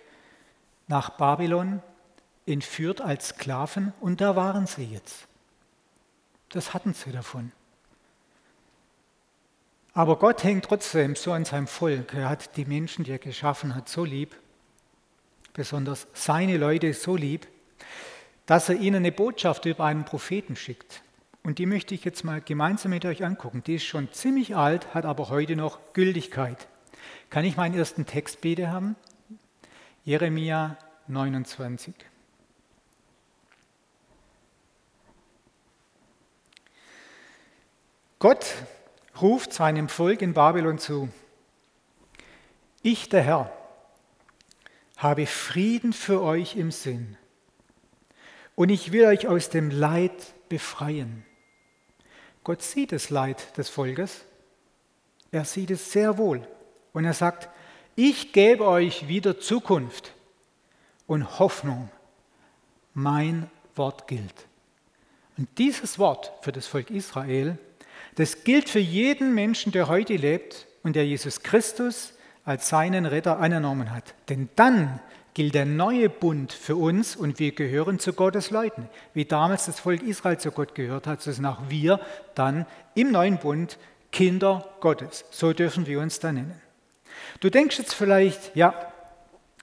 nach 0.87 1.11
Babylon 1.11 1.83
entführt 2.47 3.01
als 3.01 3.31
Sklaven 3.31 3.93
und 4.01 4.21
da 4.21 4.37
waren 4.37 4.69
sie 4.69 4.85
jetzt. 4.85 5.27
Das 6.51 6.73
hatten 6.73 6.95
sie 6.95 7.11
davon. 7.11 7.51
Aber 9.95 10.19
Gott 10.19 10.43
hängt 10.43 10.65
trotzdem 10.65 11.17
so 11.17 11.33
an 11.33 11.45
seinem 11.45 11.67
Volk. 11.67 12.15
Er 12.15 12.29
hat 12.31 12.57
die 12.57 12.65
Menschen, 12.65 13.05
die 13.05 13.11
er 13.11 13.19
geschaffen 13.19 13.75
hat, 13.75 13.89
so 13.89 14.05
lieb, 14.05 14.35
besonders 15.53 16.07
seine 16.15 16.57
Leute 16.57 16.95
so 16.95 17.15
lieb, 17.15 17.47
dass 18.47 18.71
er 18.71 18.77
ihnen 18.77 18.97
eine 18.97 19.13
Botschaft 19.13 19.67
über 19.67 19.85
einen 19.85 20.05
Propheten 20.05 20.57
schickt. 20.57 21.03
Und 21.45 21.59
die 21.59 21.67
möchte 21.67 21.95
ich 21.95 22.05
jetzt 22.05 22.25
mal 22.25 22.41
gemeinsam 22.41 22.91
mit 22.91 23.05
euch 23.05 23.25
angucken. 23.25 23.63
Die 23.67 23.75
ist 23.75 23.85
schon 23.85 24.11
ziemlich 24.13 24.57
alt, 24.57 24.95
hat 24.95 25.05
aber 25.05 25.29
heute 25.29 25.57
noch 25.57 25.79
Gültigkeit. 25.93 26.69
Kann 27.29 27.45
ich 27.45 27.57
meinen 27.57 27.77
ersten 27.77 28.07
Text 28.07 28.41
bitte 28.41 28.71
haben? 28.71 28.97
Jeremia 30.05 30.79
29. 31.09 31.95
Gott 38.19 38.55
ruft 39.23 39.53
seinem 39.53 39.89
Volk 39.89 40.21
in 40.21 40.35
Babylon 40.35 40.79
zu. 40.79 41.09
Ich, 42.83 43.09
der 43.09 43.23
Herr, 43.23 43.53
habe 44.97 45.27
Frieden 45.27 45.93
für 45.93 46.21
euch 46.23 46.57
im 46.57 46.71
Sinn 46.71 47.17
und 48.55 48.69
ich 48.69 48.93
will 48.93 49.07
euch 49.07 49.27
aus 49.27 49.49
dem 49.49 49.71
Leid 49.71 50.13
befreien. 50.49 51.25
Gott 52.45 52.63
sieht 52.63 52.93
das 52.93 53.11
Leid 53.11 53.57
des 53.57 53.69
Volkes. 53.69 54.25
Er 55.31 55.45
sieht 55.45 55.71
es 55.71 55.93
sehr 55.93 56.19
wohl. 56.19 56.47
Und 56.93 57.05
er 57.05 57.15
sagt, 57.15 57.49
ich 57.95 58.33
gebe 58.33 58.67
euch 58.67 59.09
wieder 59.09 59.39
Zukunft 59.39 60.13
und 61.07 61.39
Hoffnung. 61.39 61.91
Mein 62.95 63.51
Wort 63.75 64.09
gilt. 64.09 64.47
Und 65.39 65.49
dieses 65.59 65.99
Wort 65.99 66.33
für 66.43 66.53
das 66.53 66.67
Volk 66.67 66.91
Israel, 66.91 67.59
das 68.17 68.45
gilt 68.45 68.69
für 68.69 68.79
jeden 68.79 69.35
Menschen, 69.35 69.73
der 69.73 69.89
heute 69.89 70.15
lebt 70.17 70.67
und 70.83 70.97
der 70.97 71.07
Jesus 71.07 71.43
Christus 71.43 72.15
als 72.45 72.69
seinen 72.69 73.07
Retter 73.07 73.39
angenommen 73.39 73.91
hat. 73.91 74.15
Denn 74.29 74.49
dann 74.57 75.01
gilt 75.35 75.55
der 75.55 75.65
neue 75.65 76.11
Bund 76.11 76.53
für 76.53 76.77
uns 76.77 77.17
und 77.17 77.39
wir 77.39 77.53
gehören 77.53 77.99
zu 77.99 78.13
Gottes 78.13 78.51
Leuten. 78.51 78.89
Wie 79.15 79.25
damals 79.25 79.67
das 79.67 79.81
Volk 79.81 80.03
Israel 80.03 80.39
zu 80.39 80.51
Gott 80.51 80.75
gehört 80.75 81.07
hat, 81.07 81.23
so 81.23 81.33
sind 81.33 81.47
auch 81.47 81.61
wir 81.69 82.01
dann 82.35 82.67
im 82.95 83.11
neuen 83.13 83.39
Bund 83.39 83.79
Kinder 84.11 84.69
Gottes. 84.81 85.25
So 85.31 85.53
dürfen 85.53 85.87
wir 85.87 86.01
uns 86.01 86.19
da 86.19 86.33
nennen. 86.33 86.61
Du 87.41 87.49
denkst 87.49 87.79
jetzt 87.79 87.95
vielleicht, 87.95 88.55
ja, 88.55 88.75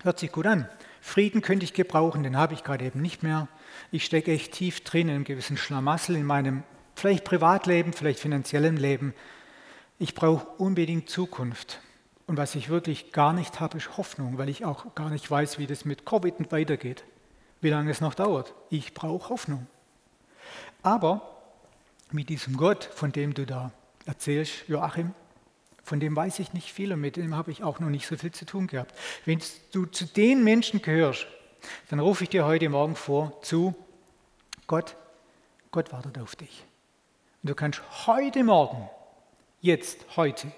hört 0.03 0.19
sich 0.19 0.31
gut 0.31 0.47
an. 0.47 0.67
Frieden 1.01 1.41
könnte 1.41 1.63
ich 1.63 1.73
gebrauchen, 1.73 2.23
den 2.23 2.35
habe 2.35 2.53
ich 2.53 2.63
gerade 2.63 2.85
eben 2.85 3.01
nicht 3.01 3.23
mehr. 3.23 3.47
Ich 3.91 4.05
stecke 4.05 4.31
echt 4.31 4.53
tief 4.53 4.81
drin 4.81 5.07
in 5.07 5.15
einem 5.15 5.23
gewissen 5.23 5.57
Schlamassel 5.57 6.15
in 6.15 6.25
meinem 6.25 6.63
vielleicht 6.99 7.23
Privatleben, 7.23 7.93
vielleicht 7.93 8.19
finanziellen 8.19 8.77
Leben. 8.77 9.13
Ich 9.97 10.15
brauche 10.15 10.45
unbedingt 10.57 11.09
Zukunft. 11.09 11.81
Und 12.27 12.37
was 12.37 12.55
ich 12.55 12.69
wirklich 12.69 13.11
gar 13.11 13.33
nicht 13.33 13.59
habe, 13.59 13.77
ist 13.77 13.97
Hoffnung, 13.97 14.37
weil 14.37 14.49
ich 14.49 14.63
auch 14.63 14.93
gar 14.93 15.09
nicht 15.09 15.29
weiß, 15.29 15.57
wie 15.57 15.65
das 15.65 15.83
mit 15.83 16.05
Covid 16.05 16.51
weitergeht, 16.51 17.03
wie 17.59 17.69
lange 17.69 17.89
es 17.89 18.01
noch 18.01 18.13
dauert. 18.13 18.53
Ich 18.69 18.93
brauche 18.93 19.29
Hoffnung. 19.29 19.65
Aber 20.83 21.37
mit 22.11 22.29
diesem 22.29 22.55
Gott, 22.55 22.83
von 22.83 23.11
dem 23.11 23.33
du 23.33 23.45
da 23.45 23.71
erzählst, 24.05 24.67
Joachim, 24.67 25.13
von 25.83 25.99
dem 25.99 26.15
weiß 26.15 26.37
ich 26.37 26.53
nicht 26.53 26.71
viel 26.71 26.93
und 26.93 27.01
mit 27.01 27.15
dem 27.15 27.35
habe 27.35 27.51
ich 27.51 27.63
auch 27.63 27.79
noch 27.79 27.89
nicht 27.89 28.05
so 28.05 28.15
viel 28.15 28.31
zu 28.31 28.45
tun 28.45 28.67
gehabt. 28.67 28.93
Wenn 29.25 29.41
du 29.71 29.87
zu 29.87 30.05
den 30.05 30.43
Menschen 30.43 30.83
gehörst, 30.83 31.25
dann 31.89 31.99
rufe 31.99 32.23
ich 32.23 32.29
dir 32.29 32.45
heute 32.45 32.69
Morgen 32.69 32.95
vor 32.95 33.41
zu, 33.41 33.75
Gott, 34.67 34.95
Gott 35.71 35.91
wartet 35.91 36.19
auf 36.19 36.35
dich. 36.35 36.63
Und 37.41 37.49
du 37.49 37.55
kannst 37.55 37.81
heute 38.05 38.43
Morgen, 38.43 38.89
jetzt, 39.61 40.17
heute, 40.17 40.51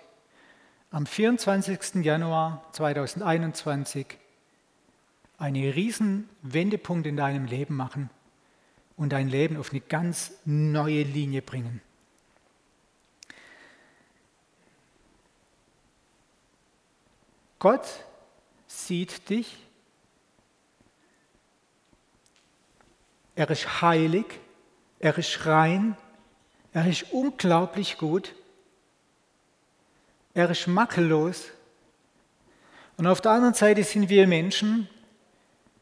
am 0.89 1.05
24. 1.05 2.03
Januar 2.03 2.67
2021 2.71 4.17
einen 5.37 5.71
riesen 5.71 6.27
Wendepunkt 6.41 7.05
in 7.05 7.17
deinem 7.17 7.45
Leben 7.45 7.75
machen 7.75 8.09
und 8.97 9.09
dein 9.09 9.29
Leben 9.29 9.57
auf 9.57 9.71
eine 9.71 9.81
ganz 9.81 10.33
neue 10.43 11.03
Linie 11.03 11.43
bringen. 11.43 11.81
Gott 17.59 17.87
sieht 18.65 19.29
dich. 19.29 19.55
Er 23.35 23.49
ist 23.51 23.83
heilig, 23.83 24.25
er 24.99 25.15
ist 25.17 25.45
rein, 25.45 25.95
er 26.73 26.87
ist 26.87 27.11
unglaublich 27.11 27.97
gut 27.97 28.33
er 30.33 30.49
ist 30.49 30.67
makellos. 30.67 31.49
Und 32.97 33.07
auf 33.07 33.21
der 33.21 33.31
anderen 33.31 33.53
Seite 33.53 33.83
sind 33.83 34.09
wir 34.09 34.27
Menschen, 34.27 34.87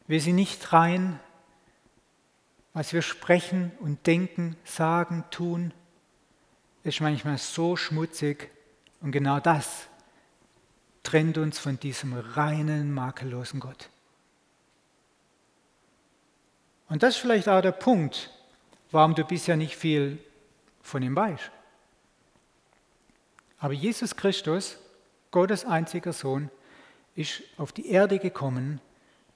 wir 0.07 0.21
sind 0.21 0.35
nicht 0.35 0.73
rein, 0.73 1.19
was 2.73 2.93
wir 2.93 3.01
sprechen 3.01 3.71
und 3.79 4.07
denken, 4.07 4.55
sagen, 4.63 5.23
tun, 5.29 5.73
ist 6.83 7.01
manchmal 7.01 7.37
so 7.37 7.75
schmutzig. 7.75 8.49
Und 9.01 9.11
genau 9.11 9.39
das 9.39 9.87
trennt 11.03 11.37
uns 11.37 11.59
von 11.59 11.79
diesem 11.79 12.13
reinen, 12.13 12.93
makellosen 12.93 13.59
Gott. 13.59 13.89
Und 16.87 17.03
das 17.03 17.15
ist 17.15 17.21
vielleicht 17.21 17.47
auch 17.47 17.61
der 17.61 17.71
Punkt, 17.71 18.31
warum 18.91 19.13
du 19.13 19.23
bisher 19.23 19.57
nicht 19.57 19.75
viel 19.75 20.17
von 20.81 21.01
ihm 21.03 21.15
weißt. 21.15 21.51
Aber 23.59 23.73
Jesus 23.73 24.15
Christus, 24.15 24.77
Gottes 25.31 25.65
einziger 25.65 26.13
Sohn, 26.13 26.49
ist 27.15 27.43
auf 27.57 27.71
die 27.71 27.89
Erde 27.89 28.19
gekommen, 28.19 28.79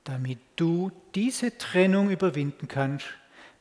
damit 0.04 0.40
du 0.56 0.92
diese 1.16 1.58
Trennung 1.58 2.10
überwinden 2.10 2.68
kannst, 2.68 3.06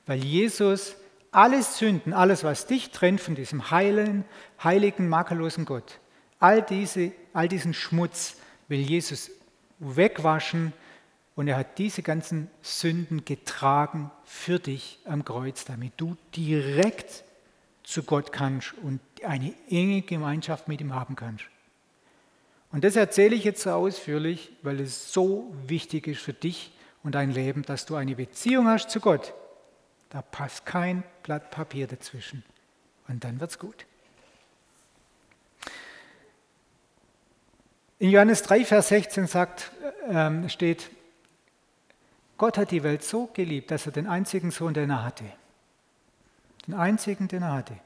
weil 0.06 0.24
Jesus 0.24 0.96
alle 1.30 1.62
Sünden, 1.62 2.12
alles, 2.12 2.44
was 2.44 2.66
dich 2.66 2.90
trennt 2.90 3.20
von 3.20 3.34
diesem 3.34 3.70
heilen, 3.70 4.24
heiligen, 4.62 5.08
makellosen 5.08 5.64
Gott, 5.64 5.98
all, 6.38 6.62
diese, 6.62 7.12
all 7.32 7.48
diesen 7.48 7.74
Schmutz 7.74 8.36
will 8.68 8.80
Jesus 8.80 9.30
wegwaschen 9.78 10.72
und 11.34 11.48
er 11.48 11.56
hat 11.56 11.78
diese 11.78 12.02
ganzen 12.02 12.50
Sünden 12.60 13.24
getragen 13.24 14.10
für 14.24 14.58
dich 14.58 14.98
am 15.04 15.24
Kreuz, 15.24 15.64
damit 15.64 15.94
du 15.96 16.16
direkt 16.36 17.24
zu 17.92 18.02
Gott 18.02 18.32
kannst 18.32 18.74
und 18.82 19.00
eine 19.24 19.54
enge 19.68 20.02
Gemeinschaft 20.02 20.68
mit 20.68 20.80
ihm 20.80 20.94
haben 20.94 21.16
kannst. 21.16 21.44
Und 22.72 22.84
das 22.84 22.96
erzähle 22.96 23.36
ich 23.36 23.44
jetzt 23.44 23.62
so 23.62 23.70
ausführlich, 23.70 24.50
weil 24.62 24.80
es 24.80 25.12
so 25.12 25.54
wichtig 25.66 26.06
ist 26.06 26.22
für 26.22 26.32
dich 26.32 26.72
und 27.02 27.14
dein 27.14 27.30
Leben, 27.30 27.62
dass 27.62 27.84
du 27.84 27.96
eine 27.96 28.14
Beziehung 28.14 28.66
hast 28.66 28.90
zu 28.90 29.00
Gott. 29.00 29.34
Da 30.08 30.22
passt 30.22 30.64
kein 30.64 31.02
Blatt 31.22 31.50
Papier 31.50 31.86
dazwischen. 31.86 32.44
Und 33.08 33.24
dann 33.24 33.40
wird's 33.40 33.58
gut. 33.58 33.86
In 37.98 38.10
Johannes 38.10 38.42
3, 38.42 38.64
Vers 38.64 38.88
16 38.88 39.26
sagt, 39.26 39.70
äh, 40.08 40.48
steht, 40.48 40.90
Gott 42.36 42.58
hat 42.58 42.70
die 42.72 42.82
Welt 42.82 43.04
so 43.04 43.28
geliebt, 43.32 43.70
dass 43.70 43.86
er 43.86 43.92
den 43.92 44.06
einzigen 44.06 44.50
Sohn, 44.50 44.74
den 44.74 44.90
er 44.90 45.04
hatte, 45.04 45.24
den 46.66 46.74
einzigen, 46.74 47.28
den 47.28 47.42
er 47.42 47.52
hatte, 47.52 47.76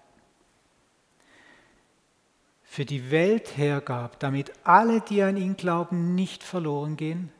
für 2.65 2.85
die 2.85 3.11
Welt 3.11 3.57
hergab, 3.57 4.21
damit 4.21 4.53
alle, 4.65 5.01
die 5.01 5.23
an 5.23 5.37
ihn 5.37 5.57
glauben, 5.57 6.15
nicht 6.15 6.43
verloren 6.43 6.97
gehen, 6.97 7.33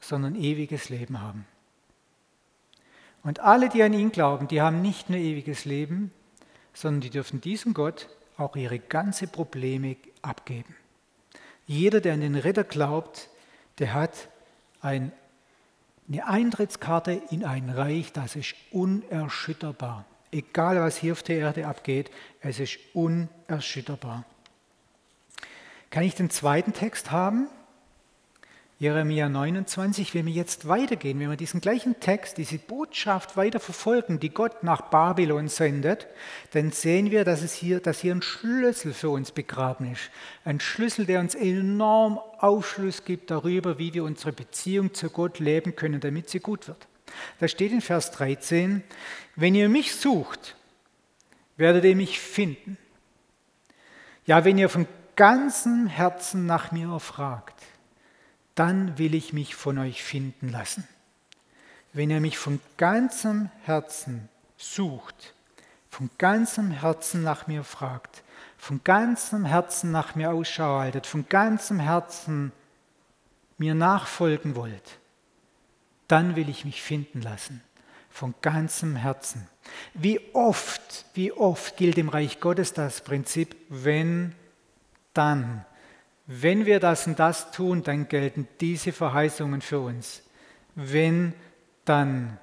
sondern 0.00 0.34
ewiges 0.34 0.88
Leben 0.88 1.20
haben. 1.20 1.46
Und 3.22 3.40
alle, 3.40 3.68
die 3.68 3.82
an 3.82 3.92
ihn 3.92 4.12
glauben, 4.12 4.48
die 4.48 4.60
haben 4.60 4.82
nicht 4.82 5.08
nur 5.10 5.18
ewiges 5.18 5.64
Leben, 5.64 6.10
sondern 6.72 7.00
die 7.02 7.10
dürfen 7.10 7.40
diesem 7.40 7.72
Gott 7.72 8.08
auch 8.36 8.56
ihre 8.56 8.78
ganze 8.78 9.26
Probleme 9.26 9.96
abgeben. 10.22 10.74
Jeder, 11.66 12.00
der 12.00 12.14
an 12.14 12.20
den 12.20 12.34
Retter 12.34 12.64
glaubt, 12.64 13.30
der 13.78 13.94
hat 13.94 14.28
ein 14.80 15.12
Eine 16.06 16.26
Eintrittskarte 16.26 17.22
in 17.30 17.44
ein 17.44 17.70
Reich, 17.70 18.12
das 18.12 18.36
ist 18.36 18.54
unerschütterbar. 18.70 20.04
Egal 20.34 20.80
was 20.80 20.96
hier 20.96 21.12
auf 21.12 21.22
der 21.22 21.38
Erde 21.38 21.64
abgeht, 21.68 22.10
es 22.40 22.58
ist 22.58 22.78
unerschütterbar. 22.92 24.24
Kann 25.90 26.02
ich 26.02 26.16
den 26.16 26.28
zweiten 26.28 26.72
Text 26.72 27.12
haben? 27.12 27.46
Jeremia 28.80 29.28
29, 29.28 30.12
wenn 30.12 30.26
wir 30.26 30.32
jetzt 30.32 30.66
weitergehen, 30.66 31.20
wenn 31.20 31.30
wir 31.30 31.36
diesen 31.36 31.60
gleichen 31.60 32.00
Text, 32.00 32.36
diese 32.36 32.58
Botschaft 32.58 33.36
weiter 33.36 33.60
verfolgen, 33.60 34.18
die 34.18 34.30
Gott 34.30 34.64
nach 34.64 34.90
Babylon 34.90 35.46
sendet, 35.46 36.08
dann 36.50 36.72
sehen 36.72 37.12
wir, 37.12 37.24
dass, 37.24 37.42
es 37.42 37.54
hier, 37.54 37.78
dass 37.78 38.00
hier 38.00 38.12
ein 38.12 38.20
Schlüssel 38.20 38.92
für 38.92 39.10
uns 39.10 39.30
begraben 39.30 39.92
ist. 39.92 40.10
Ein 40.44 40.58
Schlüssel, 40.58 41.06
der 41.06 41.20
uns 41.20 41.36
enorm 41.36 42.18
Aufschluss 42.38 43.04
gibt 43.04 43.30
darüber, 43.30 43.78
wie 43.78 43.94
wir 43.94 44.02
unsere 44.02 44.32
Beziehung 44.32 44.92
zu 44.94 45.10
Gott 45.10 45.38
leben 45.38 45.76
können, 45.76 46.00
damit 46.00 46.28
sie 46.28 46.40
gut 46.40 46.66
wird. 46.66 46.88
Da 47.40 47.48
steht 47.48 47.72
in 47.72 47.80
Vers 47.80 48.10
13, 48.12 48.82
wenn 49.36 49.54
ihr 49.54 49.68
mich 49.68 49.94
sucht, 49.94 50.56
werdet 51.56 51.84
ihr 51.84 51.96
mich 51.96 52.20
finden. 52.20 52.78
Ja, 54.26 54.44
wenn 54.44 54.58
ihr 54.58 54.68
von 54.68 54.86
ganzem 55.16 55.86
Herzen 55.86 56.46
nach 56.46 56.72
mir 56.72 56.98
fragt, 56.98 57.62
dann 58.54 58.98
will 58.98 59.14
ich 59.14 59.32
mich 59.32 59.54
von 59.54 59.78
euch 59.78 60.02
finden 60.02 60.50
lassen. 60.50 60.86
Wenn 61.92 62.10
ihr 62.10 62.20
mich 62.20 62.38
von 62.38 62.60
ganzem 62.76 63.50
Herzen 63.64 64.28
sucht, 64.56 65.34
von 65.90 66.10
ganzem 66.18 66.70
Herzen 66.70 67.22
nach 67.22 67.46
mir 67.46 67.64
fragt, 67.64 68.22
von 68.58 68.82
ganzem 68.82 69.44
Herzen 69.44 69.92
nach 69.92 70.14
mir 70.14 70.32
Ausschau 70.32 70.78
haltet, 70.78 71.06
von 71.06 71.28
ganzem 71.28 71.78
Herzen 71.78 72.52
mir 73.58 73.74
nachfolgen 73.74 74.56
wollt, 74.56 74.98
dann 76.08 76.36
will 76.36 76.48
ich 76.48 76.64
mich 76.64 76.82
finden 76.82 77.22
lassen. 77.22 77.62
Von 78.10 78.34
ganzem 78.42 78.96
Herzen. 78.96 79.48
Wie 79.92 80.20
oft, 80.34 81.04
wie 81.14 81.32
oft 81.32 81.76
gilt 81.76 81.98
im 81.98 82.08
Reich 82.08 82.40
Gottes 82.40 82.72
das 82.72 83.00
Prinzip, 83.00 83.56
wenn, 83.68 84.34
dann. 85.14 85.64
Wenn 86.26 86.64
wir 86.64 86.80
das 86.80 87.06
und 87.06 87.18
das 87.18 87.50
tun, 87.50 87.82
dann 87.82 88.08
gelten 88.08 88.46
diese 88.60 88.92
Verheißungen 88.92 89.60
für 89.60 89.80
uns. 89.80 90.22
Wenn, 90.74 91.34
dann. 91.84 92.38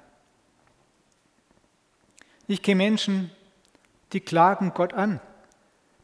Ich 2.46 2.62
kenne 2.62 2.76
Menschen, 2.76 3.30
die 4.12 4.20
klagen 4.20 4.72
Gott 4.74 4.92
an. 4.92 5.20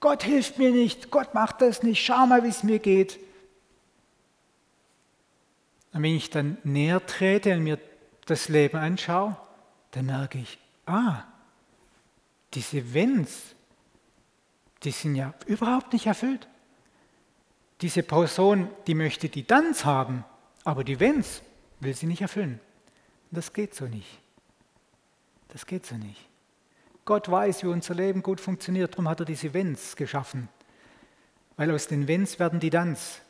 Gott 0.00 0.22
hilft 0.22 0.58
mir 0.58 0.70
nicht, 0.70 1.10
Gott 1.10 1.34
macht 1.34 1.60
das 1.60 1.82
nicht, 1.82 2.04
schau 2.04 2.26
mal, 2.26 2.44
wie 2.44 2.48
es 2.48 2.62
mir 2.62 2.78
geht. 2.78 3.18
Und 5.98 6.04
wenn 6.04 6.14
ich 6.14 6.30
dann 6.30 6.58
näher 6.62 7.04
trete 7.04 7.54
und 7.54 7.64
mir 7.64 7.76
das 8.26 8.48
Leben 8.48 8.76
anschaue, 8.76 9.36
dann 9.90 10.06
merke 10.06 10.38
ich, 10.38 10.56
ah, 10.86 11.24
diese 12.54 12.94
Wenns, 12.94 13.56
die 14.84 14.92
sind 14.92 15.16
ja 15.16 15.34
überhaupt 15.46 15.92
nicht 15.92 16.06
erfüllt. 16.06 16.46
Diese 17.80 18.04
Person, 18.04 18.68
die 18.86 18.94
möchte 18.94 19.28
die 19.28 19.44
Danz 19.44 19.84
haben, 19.84 20.24
aber 20.62 20.84
die 20.84 21.00
Wenns 21.00 21.42
will 21.80 21.96
sie 21.96 22.06
nicht 22.06 22.22
erfüllen. 22.22 22.60
Das 23.32 23.52
geht 23.52 23.74
so 23.74 23.86
nicht. 23.86 24.20
Das 25.48 25.66
geht 25.66 25.84
so 25.84 25.96
nicht. 25.96 26.28
Gott 27.06 27.28
weiß, 27.28 27.64
wie 27.64 27.68
unser 27.68 27.96
Leben 27.96 28.22
gut 28.22 28.40
funktioniert, 28.40 28.92
darum 28.92 29.08
hat 29.08 29.18
er 29.18 29.26
diese 29.26 29.52
Wenns 29.52 29.96
geschaffen. 29.96 30.48
Weil 31.56 31.72
aus 31.72 31.88
den 31.88 32.06
Wenns 32.06 32.38
werden 32.38 32.60
die 32.60 32.70
Danz. 32.70 33.20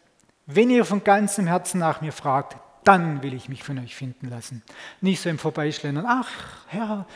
Wenn 0.48 0.70
ihr 0.70 0.84
von 0.84 1.04
ganzem 1.04 1.46
Herzen 1.46 1.78
nach 1.78 2.00
mir 2.00 2.12
fragt, 2.12 2.56
dann 2.82 3.22
will 3.22 3.34
ich 3.34 3.48
mich 3.48 3.62
von 3.62 3.78
euch 3.78 3.94
finden 3.94 4.28
lassen. 4.28 4.64
Nicht 5.00 5.20
so 5.20 5.28
im 5.28 5.38
Vorbeischlendern, 5.38 6.06
ach 6.08 6.28
Herr, 6.66 7.06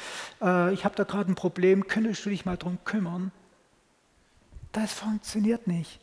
äh, 0.40 0.72
ich 0.72 0.84
habe 0.84 0.94
da 0.94 1.02
gerade 1.02 1.32
ein 1.32 1.34
Problem, 1.34 1.88
könntest 1.88 2.24
du 2.24 2.30
dich 2.30 2.44
mal 2.44 2.56
darum 2.56 2.78
kümmern? 2.84 3.32
Das 4.70 4.92
funktioniert 4.92 5.66
nicht 5.66 5.98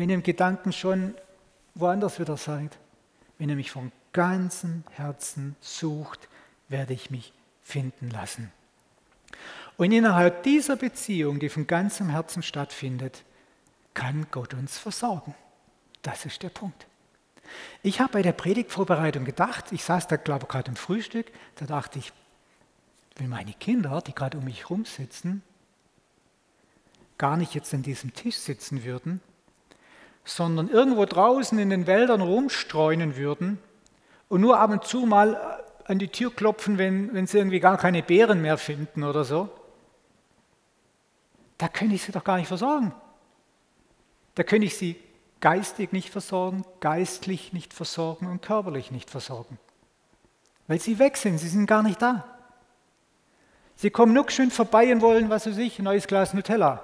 wenn 0.00 0.08
ihr 0.08 0.14
im 0.14 0.22
Gedanken 0.22 0.72
schon 0.72 1.14
woanders 1.74 2.18
wieder 2.18 2.38
seid. 2.38 2.78
Wenn 3.36 3.50
ihr 3.50 3.56
mich 3.56 3.70
von 3.70 3.92
ganzem 4.14 4.82
Herzen 4.92 5.56
sucht, 5.60 6.28
werde 6.68 6.94
ich 6.94 7.10
mich 7.10 7.34
finden 7.62 8.10
lassen. 8.10 8.50
Und 9.76 9.92
innerhalb 9.92 10.42
dieser 10.42 10.76
Beziehung, 10.76 11.38
die 11.38 11.50
von 11.50 11.66
ganzem 11.66 12.08
Herzen 12.08 12.42
stattfindet, 12.42 13.24
kann 13.92 14.26
Gott 14.30 14.54
uns 14.54 14.78
versorgen. 14.78 15.34
Das 16.02 16.24
ist 16.24 16.42
der 16.42 16.48
Punkt. 16.48 16.86
Ich 17.82 18.00
habe 18.00 18.12
bei 18.12 18.22
der 18.22 18.32
Predigtvorbereitung 18.32 19.24
gedacht, 19.24 19.72
ich 19.72 19.84
saß 19.84 20.06
da, 20.06 20.16
glaube 20.16 20.44
ich, 20.44 20.48
gerade 20.48 20.70
im 20.70 20.76
Frühstück, 20.76 21.26
da 21.56 21.66
dachte 21.66 21.98
ich, 21.98 22.12
wenn 23.16 23.28
meine 23.28 23.52
Kinder, 23.52 24.00
die 24.00 24.14
gerade 24.14 24.38
um 24.38 24.44
mich 24.44 24.62
herum 24.62 24.84
sitzen, 24.84 25.42
gar 27.18 27.36
nicht 27.36 27.54
jetzt 27.54 27.74
an 27.74 27.82
diesem 27.82 28.14
Tisch 28.14 28.36
sitzen 28.36 28.84
würden, 28.84 29.20
sondern 30.24 30.68
irgendwo 30.68 31.04
draußen 31.04 31.58
in 31.58 31.70
den 31.70 31.86
Wäldern 31.86 32.20
rumstreunen 32.20 33.16
würden 33.16 33.58
und 34.28 34.40
nur 34.40 34.58
ab 34.58 34.70
und 34.70 34.84
zu 34.84 35.06
mal 35.06 35.64
an 35.84 35.98
die 35.98 36.08
Tür 36.08 36.34
klopfen, 36.34 36.78
wenn, 36.78 37.12
wenn 37.12 37.26
sie 37.26 37.38
irgendwie 37.38 37.60
gar 37.60 37.76
keine 37.76 38.02
Beeren 38.02 38.40
mehr 38.40 38.58
finden 38.58 39.02
oder 39.02 39.24
so, 39.24 39.50
da 41.58 41.68
könnte 41.68 41.94
ich 41.94 42.02
sie 42.02 42.12
doch 42.12 42.24
gar 42.24 42.38
nicht 42.38 42.48
versorgen. 42.48 42.94
Da 44.34 44.44
könnte 44.44 44.66
ich 44.66 44.76
sie 44.76 44.96
geistig 45.40 45.92
nicht 45.92 46.10
versorgen, 46.10 46.64
geistlich 46.80 47.52
nicht 47.52 47.74
versorgen 47.74 48.26
und 48.26 48.42
körperlich 48.42 48.90
nicht 48.90 49.10
versorgen. 49.10 49.58
Weil 50.68 50.80
sie 50.80 50.98
weg 50.98 51.16
sind, 51.16 51.38
sie 51.38 51.48
sind 51.48 51.66
gar 51.66 51.82
nicht 51.82 52.00
da. 52.00 52.24
Sie 53.76 53.90
kommen 53.90 54.12
nur 54.12 54.28
schön 54.30 54.50
vorbei 54.50 54.92
und 54.92 55.00
wollen, 55.00 55.30
was 55.30 55.46
weiß 55.46 55.56
ich, 55.56 55.78
ein 55.78 55.84
neues 55.84 56.06
Glas 56.06 56.34
Nutella. 56.34 56.82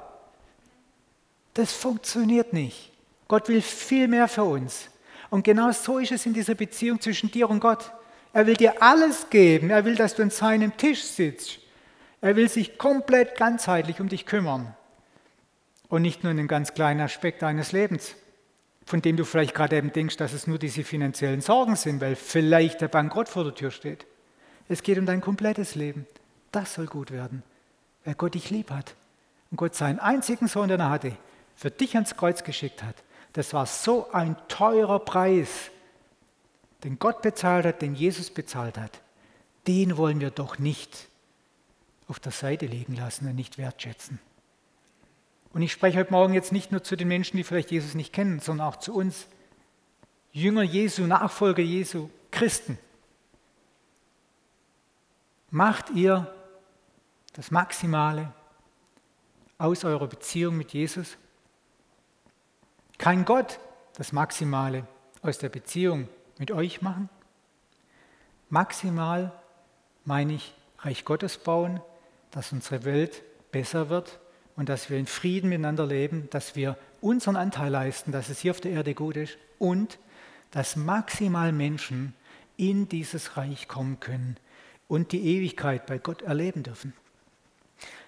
Das 1.55 1.73
funktioniert 1.73 2.53
nicht. 2.53 2.91
Gott 3.29 3.49
will 3.49 3.63
viel 3.63 4.09
mehr 4.09 4.29
für 4.29 4.45
uns. 4.45 4.89
Und 5.31 5.45
genau 5.45 5.73
so 5.73 5.99
ist 5.99 6.13
es 6.13 6.27
in 6.27 6.35
dieser 6.35 6.55
Beziehung 6.55 7.01
zwischen 7.01 7.31
dir 7.31 7.51
und 7.51 7.61
Gott. 7.61 7.93
Er 8.33 8.47
will 8.47 8.57
dir 8.57 8.83
alles 8.83 9.31
geben. 9.31 9.71
Er 9.71 9.85
will, 9.85 9.95
dass 9.95 10.15
du 10.15 10.23
an 10.23 10.31
seinem 10.31 10.77
Tisch 10.77 11.03
sitzt. 11.03 11.59
Er 12.21 12.37
will 12.37 12.49
sich 12.49 12.79
komplett 12.79 13.37
ganzheitlich 13.37 14.01
um 14.01 14.09
dich 14.09 14.27
kümmern. 14.27 14.75
Und 15.89 16.03
nicht 16.03 16.23
nur 16.23 16.33
in 16.33 16.39
einem 16.39 16.49
ganz 16.49 16.75
kleinen 16.75 17.01
Aspekt 17.01 17.43
deines 17.43 17.73
Lebens, 17.73 18.17
von 18.87 19.03
dem 19.03 19.17
du 19.17 19.25
vielleicht 19.25 19.55
gerade 19.55 19.77
eben 19.77 19.93
denkst, 19.93 20.17
dass 20.17 20.33
es 20.33 20.47
nur 20.47 20.59
diese 20.59 20.85
finanziellen 20.85 21.41
Sorgen 21.41 21.75
sind, 21.75 22.01
weil 22.01 22.15
vielleicht 22.15 22.81
der 22.81 22.89
Bankrott 22.89 23.29
vor 23.29 23.43
der 23.43 23.55
Tür 23.55 23.73
steht. 23.73 24.07
Es 24.69 24.83
geht 24.83 24.97
um 24.97 25.07
dein 25.07 25.21
komplettes 25.21 25.75
Leben. 25.75 26.07
Das 26.53 26.75
soll 26.75 26.87
gut 26.87 27.11
werden, 27.11 27.43
weil 28.05 28.15
Gott 28.15 28.35
dich 28.35 28.51
lieb 28.51 28.71
hat. 28.71 28.95
Und 29.51 29.57
Gott 29.57 29.75
seinen 29.75 29.99
einzigen 29.99 30.47
Sohn, 30.47 30.69
den 30.69 30.81
er 30.81 30.91
hatte, 30.91 31.17
für 31.57 31.71
dich 31.71 31.95
ans 31.97 32.17
Kreuz 32.17 32.45
geschickt 32.45 32.83
hat, 32.85 32.95
das 33.33 33.53
war 33.53 33.67
so 33.67 34.11
ein 34.13 34.37
teurer 34.49 35.01
Preis, 35.01 35.71
den 36.85 36.99
Gott 36.99 37.23
bezahlt 37.23 37.67
hat, 37.67 37.83
den 37.83 37.95
Jesus 37.95 38.31
bezahlt 38.31 38.79
hat. 38.79 39.01
Den 39.67 39.97
wollen 39.97 40.21
wir 40.21 40.31
doch 40.31 40.59
nicht 40.59 41.09
auf 42.07 42.21
der 42.21 42.33
Seite 42.33 42.67
liegen 42.67 42.95
lassen 42.95 43.29
und 43.29 43.35
nicht 43.35 43.59
wertschätzen. 43.59 44.21
Und 45.57 45.63
ich 45.63 45.73
spreche 45.73 45.97
heute 45.97 46.13
Morgen 46.13 46.35
jetzt 46.35 46.53
nicht 46.53 46.71
nur 46.71 46.83
zu 46.83 46.97
den 46.97 47.09
Menschen, 47.09 47.39
die 47.39 47.43
vielleicht 47.43 47.71
Jesus 47.71 47.95
nicht 47.95 48.13
kennen, 48.13 48.41
sondern 48.41 48.69
auch 48.69 48.77
zu 48.77 48.95
uns, 48.95 49.27
Jünger 50.31 50.63
Jesu, 50.63 51.07
Nachfolger 51.07 51.63
Jesu, 51.63 52.11
Christen. 52.31 52.79
Macht 55.49 55.89
ihr 55.89 56.31
das 57.33 57.51
Maximale 57.51 58.35
aus 59.57 59.83
eurer 59.87 60.07
Beziehung 60.09 60.59
mit 60.59 60.75
Jesus? 60.75 61.17
Kann 62.99 63.25
Gott 63.25 63.59
das 63.95 64.13
Maximale 64.13 64.87
aus 65.23 65.39
der 65.39 65.49
Beziehung 65.49 66.07
mit 66.37 66.51
euch 66.51 66.83
machen? 66.83 67.09
Maximal 68.51 69.33
meine 70.05 70.35
ich 70.35 70.53
Reich 70.81 71.07
Gottes 71.07 71.39
bauen, 71.39 71.81
dass 72.31 72.53
unsere 72.53 72.85
Welt 72.85 73.23
besser 73.53 73.89
wird 73.89 74.21
und 74.57 74.69
dass 74.69 74.91
wir 74.91 74.99
in 74.99 75.07
Frieden 75.07 75.51
miteinander 75.51 75.87
leben, 75.87 76.29
dass 76.31 76.57
wir 76.57 76.77
unseren 77.01 77.37
Anteil 77.37 77.71
leisten, 77.71 78.11
dass 78.11 78.31
es 78.31 78.41
hier 78.41 78.51
auf 78.51 78.61
der 78.61 78.73
Erde 78.73 78.95
gut 78.95 79.17
ist 79.17 79.37
und 79.59 79.99
dass 80.51 80.77
maximal 80.77 81.53
Menschen 81.53 82.15
in 82.57 82.89
dieses 82.89 83.37
Reich 83.37 83.69
kommen 83.69 84.01
können 84.01 84.37
und 84.89 85.13
die 85.13 85.23
Ewigkeit 85.37 85.87
bei 85.87 85.99
Gott 85.99 86.23
erleben 86.23 86.63
dürfen. 86.63 86.95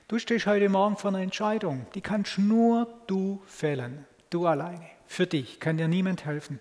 Du 0.08 0.18
stehst 0.18 0.46
heute 0.46 0.70
Morgen 0.70 0.96
vor 0.96 1.10
einer 1.10 1.20
Entscheidung, 1.20 1.86
die 1.94 2.00
kannst 2.00 2.38
nur 2.38 2.88
du 3.06 3.42
fällen. 3.46 4.06
Du 4.30 4.46
alleine. 4.46 4.86
Für 5.06 5.26
dich 5.26 5.60
kann 5.60 5.76
dir 5.76 5.88
niemand 5.88 6.24
helfen. 6.24 6.60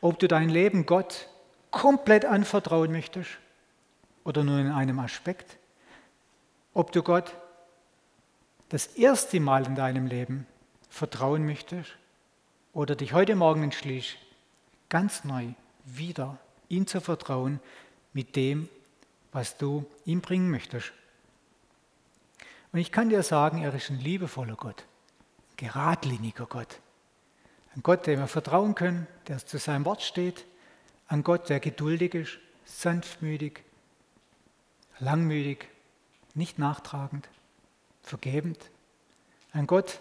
Ob 0.00 0.18
du 0.20 0.28
dein 0.28 0.48
Leben 0.48 0.86
Gott 0.86 1.28
komplett 1.72 2.24
anvertrauen 2.24 2.92
möchtest 2.92 3.30
oder 4.24 4.44
nur 4.44 4.58
in 4.58 4.70
einem 4.70 4.98
Aspekt. 5.00 5.56
Ob 6.74 6.92
du 6.92 7.02
Gott 7.02 7.34
das 8.70 8.86
erste 8.86 9.40
Mal 9.40 9.66
in 9.66 9.74
deinem 9.74 10.06
Leben 10.06 10.46
vertrauen 10.88 11.44
möchtest 11.44 11.90
oder 12.72 12.96
dich 12.96 13.12
heute 13.12 13.34
Morgen 13.34 13.64
entschließt, 13.64 14.16
ganz 14.88 15.24
neu 15.24 15.48
wieder 15.84 16.38
ihm 16.68 16.86
zu 16.86 17.00
vertrauen 17.00 17.60
mit 18.12 18.36
dem, 18.36 18.68
was 19.32 19.56
du 19.56 19.84
ihm 20.04 20.20
bringen 20.20 20.50
möchtest. 20.50 20.92
Und 22.72 22.78
ich 22.78 22.92
kann 22.92 23.08
dir 23.08 23.24
sagen, 23.24 23.62
er 23.62 23.74
ist 23.74 23.90
ein 23.90 23.98
liebevoller 23.98 24.54
Gott, 24.54 24.84
ein 25.50 25.56
geradliniger 25.56 26.46
Gott. 26.46 26.78
Ein 27.74 27.82
Gott, 27.82 28.06
dem 28.06 28.20
wir 28.20 28.26
vertrauen 28.28 28.74
können, 28.74 29.06
der 29.28 29.44
zu 29.44 29.58
seinem 29.58 29.84
Wort 29.84 30.02
steht. 30.02 30.44
Ein 31.08 31.24
Gott, 31.24 31.48
der 31.48 31.58
geduldig 31.58 32.14
ist, 32.14 32.38
sanftmütig, 32.64 33.64
langmütig, 35.00 35.68
nicht 36.34 36.58
nachtragend, 36.58 37.28
vergebend. 38.10 38.70
Ein 39.52 39.66
Gott, 39.66 40.00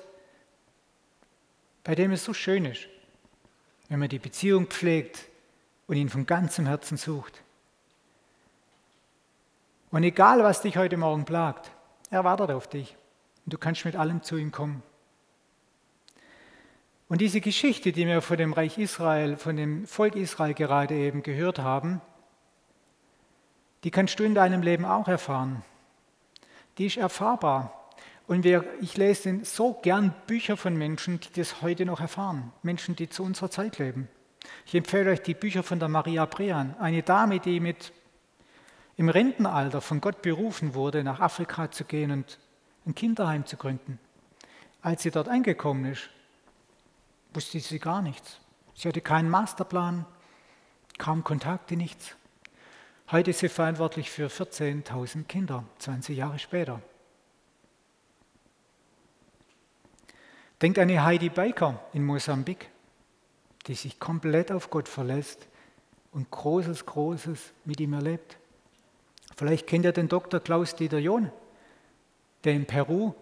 bei 1.84 1.96
dem 1.96 2.12
es 2.12 2.26
so 2.26 2.34
schön 2.34 2.66
ist, 2.66 2.88
wenn 3.88 4.00
man 4.00 4.10
die 4.10 4.20
Beziehung 4.20 4.68
pflegt 4.68 5.26
und 5.88 5.96
ihn 5.96 6.10
von 6.10 6.26
ganzem 6.26 6.66
Herzen 6.66 6.98
sucht. 6.98 7.42
Und 9.92 10.04
egal, 10.04 10.44
was 10.44 10.62
dich 10.62 10.78
heute 10.78 10.98
Morgen 10.98 11.26
plagt, 11.26 11.72
er 12.12 12.24
wartet 12.24 12.52
auf 12.52 12.68
dich 12.68 12.96
und 13.46 13.54
du 13.54 13.58
kannst 13.58 13.86
mit 13.86 13.96
allem 13.96 14.22
zu 14.22 14.38
ihm 14.38 14.52
kommen. 14.52 14.84
Und 17.08 17.22
diese 17.22 17.42
Geschichte, 17.42 17.92
die 17.92 18.06
wir 18.06 18.22
von 18.22 18.38
dem 18.38 18.54
Reich 18.54 18.78
Israel, 18.78 19.38
von 19.38 19.56
dem 19.56 19.88
Volk 19.88 20.16
Israel 20.16 20.54
gerade 20.54 20.94
eben 20.94 21.24
gehört 21.24 21.58
haben, 21.58 22.02
die 23.84 23.90
kannst 23.90 24.20
du 24.20 24.24
in 24.24 24.36
deinem 24.36 24.62
Leben 24.62 24.86
auch 24.86 25.08
erfahren. 25.08 25.64
Die 26.78 26.86
ist 26.86 26.98
erfahrbar. 26.98 27.79
Und 28.30 28.44
wir, 28.44 28.64
ich 28.80 28.96
lese 28.96 29.40
so 29.44 29.74
gern 29.74 30.14
Bücher 30.28 30.56
von 30.56 30.76
Menschen, 30.76 31.20
die 31.20 31.40
das 31.40 31.64
heute 31.64 31.84
noch 31.84 32.00
erfahren. 32.00 32.54
Menschen, 32.62 32.96
die 32.96 33.10
zu 33.10 33.24
unserer 33.24 33.50
Zeit 33.50 33.80
leben. 33.80 34.08
Ich 34.68 34.76
empfehle 34.76 35.10
euch 35.10 35.24
die 35.24 35.34
Bücher 35.34 35.64
von 35.64 35.80
der 35.80 35.90
Maria 35.90 36.26
Brean, 36.26 36.76
eine 36.80 37.02
Dame, 37.02 37.40
die 37.40 37.60
mit 37.60 37.92
im 38.98 39.10
Rentenalter 39.10 39.82
von 39.82 40.00
Gott 40.00 40.22
berufen 40.22 40.76
wurde, 40.76 41.04
nach 41.04 41.20
Afrika 41.20 41.72
zu 41.72 41.86
gehen 41.86 42.12
und 42.12 42.38
ein 42.86 42.94
Kinderheim 42.94 43.48
zu 43.48 43.58
gründen. 43.58 43.98
Als 44.84 45.02
sie 45.02 45.10
dort 45.10 45.28
angekommen 45.28 45.86
ist, 45.86 46.08
wusste 47.34 47.60
sie 47.60 47.80
gar 47.80 48.04
nichts. 48.04 48.40
Sie 48.76 48.88
hatte 48.88 49.02
keinen 49.02 49.32
Masterplan, 49.32 50.06
kaum 51.00 51.24
Kontakte, 51.24 51.76
nichts. 51.76 52.16
Heute 53.10 53.32
ist 53.32 53.40
sie 53.40 53.50
verantwortlich 53.50 54.12
für 54.12 54.28
14.000 54.28 55.24
Kinder, 55.24 55.64
20 55.80 56.16
Jahre 56.16 56.38
später. 56.38 56.80
Denkt 60.62 60.78
an 60.78 60.90
die 60.90 61.00
Heidi 61.00 61.30
Baker 61.30 61.80
in 61.94 62.04
Mosambik, 62.04 62.70
die 63.68 63.76
sich 63.76 64.00
komplett 64.00 64.52
auf 64.52 64.70
Gott 64.70 64.90
verlässt 64.90 65.48
und 66.12 66.30
Großes, 66.32 66.86
Großes 66.86 67.54
mit 67.66 67.80
ihm 67.80 67.94
erlebt. 67.94 68.38
Vielleicht 69.38 69.68
kennt 69.68 69.86
ihr 69.86 69.94
den 69.94 70.10
Dr. 70.10 70.40
Klaus-Dieter 70.40 70.98
John, 70.98 71.32
der 72.44 72.54
in 72.54 72.66
Peru 72.66 73.14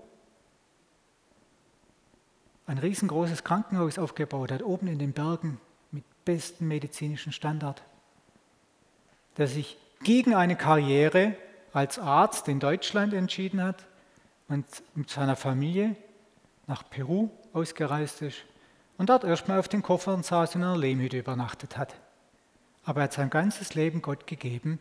ein 2.65 2.79
riesengroßes 2.79 3.43
Krankenhaus 3.43 3.99
aufgebaut 3.99 4.51
hat, 4.51 4.63
oben 4.63 4.87
in 4.87 4.99
den 4.99 5.13
Bergen 5.13 5.59
mit 5.91 6.03
bestem 6.25 6.67
medizinischen 6.67 7.31
Standard, 7.31 7.81
der 9.37 9.47
sich 9.47 9.77
gegen 10.03 10.33
eine 10.33 10.55
Karriere 10.55 11.35
als 11.71 11.99
Arzt 11.99 12.47
in 12.47 12.59
Deutschland 12.59 13.13
entschieden 13.13 13.61
hat 13.61 13.85
und 14.47 14.65
mit 14.95 15.09
seiner 15.09 15.35
Familie 15.35 15.95
nach 16.67 16.87
Peru 16.89 17.29
ausgereist 17.53 18.21
ist 18.21 18.37
und 18.97 19.09
dort 19.09 19.23
erstmal 19.23 19.59
auf 19.59 19.67
den 19.67 19.81
Koffern 19.81 20.23
saß 20.23 20.55
und 20.55 20.61
in 20.61 20.67
einer 20.67 20.77
Lehmhütte 20.77 21.17
übernachtet 21.17 21.77
hat. 21.77 21.95
Aber 22.83 23.01
er 23.01 23.05
hat 23.05 23.13
sein 23.13 23.29
ganzes 23.29 23.73
Leben 23.73 24.01
Gott 24.01 24.27
gegeben 24.27 24.79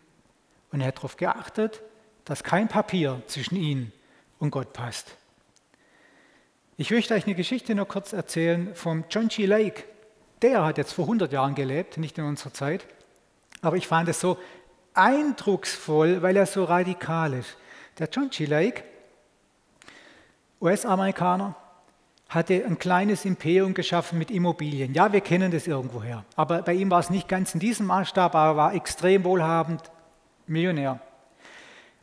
und 0.73 0.81
er 0.81 0.89
hat 0.89 0.99
darauf 0.99 1.17
geachtet, 1.17 1.81
dass 2.25 2.43
kein 2.43 2.69
Papier 2.69 3.23
zwischen 3.27 3.57
ihn 3.57 3.93
und 4.39 4.51
Gott 4.51 4.73
passt. 4.73 5.17
Ich 6.77 6.91
möchte 6.91 7.15
euch 7.15 7.25
eine 7.25 7.35
Geschichte 7.35 7.75
noch 7.75 7.89
kurz 7.89 8.13
erzählen 8.13 8.75
vom 8.75 9.05
John 9.09 9.29
G. 9.29 9.47
Lake. 9.47 9.85
Der 10.43 10.65
hat 10.65 10.77
jetzt 10.77 10.93
vor 10.93 11.07
100 11.07 11.33
Jahren 11.33 11.55
gelebt, 11.55 11.97
nicht 11.97 12.19
in 12.19 12.25
unserer 12.25 12.53
Zeit. 12.53 12.87
Aber 13.63 13.77
ich 13.77 13.87
fand 13.87 14.09
es 14.09 14.21
so 14.21 14.39
eindrucksvoll, 14.93 16.21
weil 16.21 16.37
er 16.37 16.47
so 16.47 16.65
radikal 16.65 17.33
ist. 17.33 17.57
Der 17.99 18.09
John 18.11 18.29
G. 18.29 18.45
Lake, 18.45 18.85
US-Amerikaner, 20.61 21.55
hatte 22.29 22.65
ein 22.65 22.79
kleines 22.79 23.25
Imperium 23.25 23.75
geschaffen 23.75 24.19
mit 24.19 24.31
Immobilien. 24.31 24.93
Ja, 24.95 25.13
wir 25.13 25.21
kennen 25.21 25.51
das 25.53 25.67
irgendwoher. 25.67 26.25
Aber 26.35 26.63
bei 26.63 26.75
ihm 26.75 26.91
war 26.91 27.01
es 27.01 27.11
nicht 27.11 27.29
ganz 27.29 27.55
in 27.55 27.61
diesem 27.61 27.87
Maßstab, 27.87 28.35
aber 28.35 28.51
er 28.51 28.57
war 28.57 28.75
extrem 28.75 29.25
wohlhabend, 29.25 29.83
Millionär. 30.47 31.01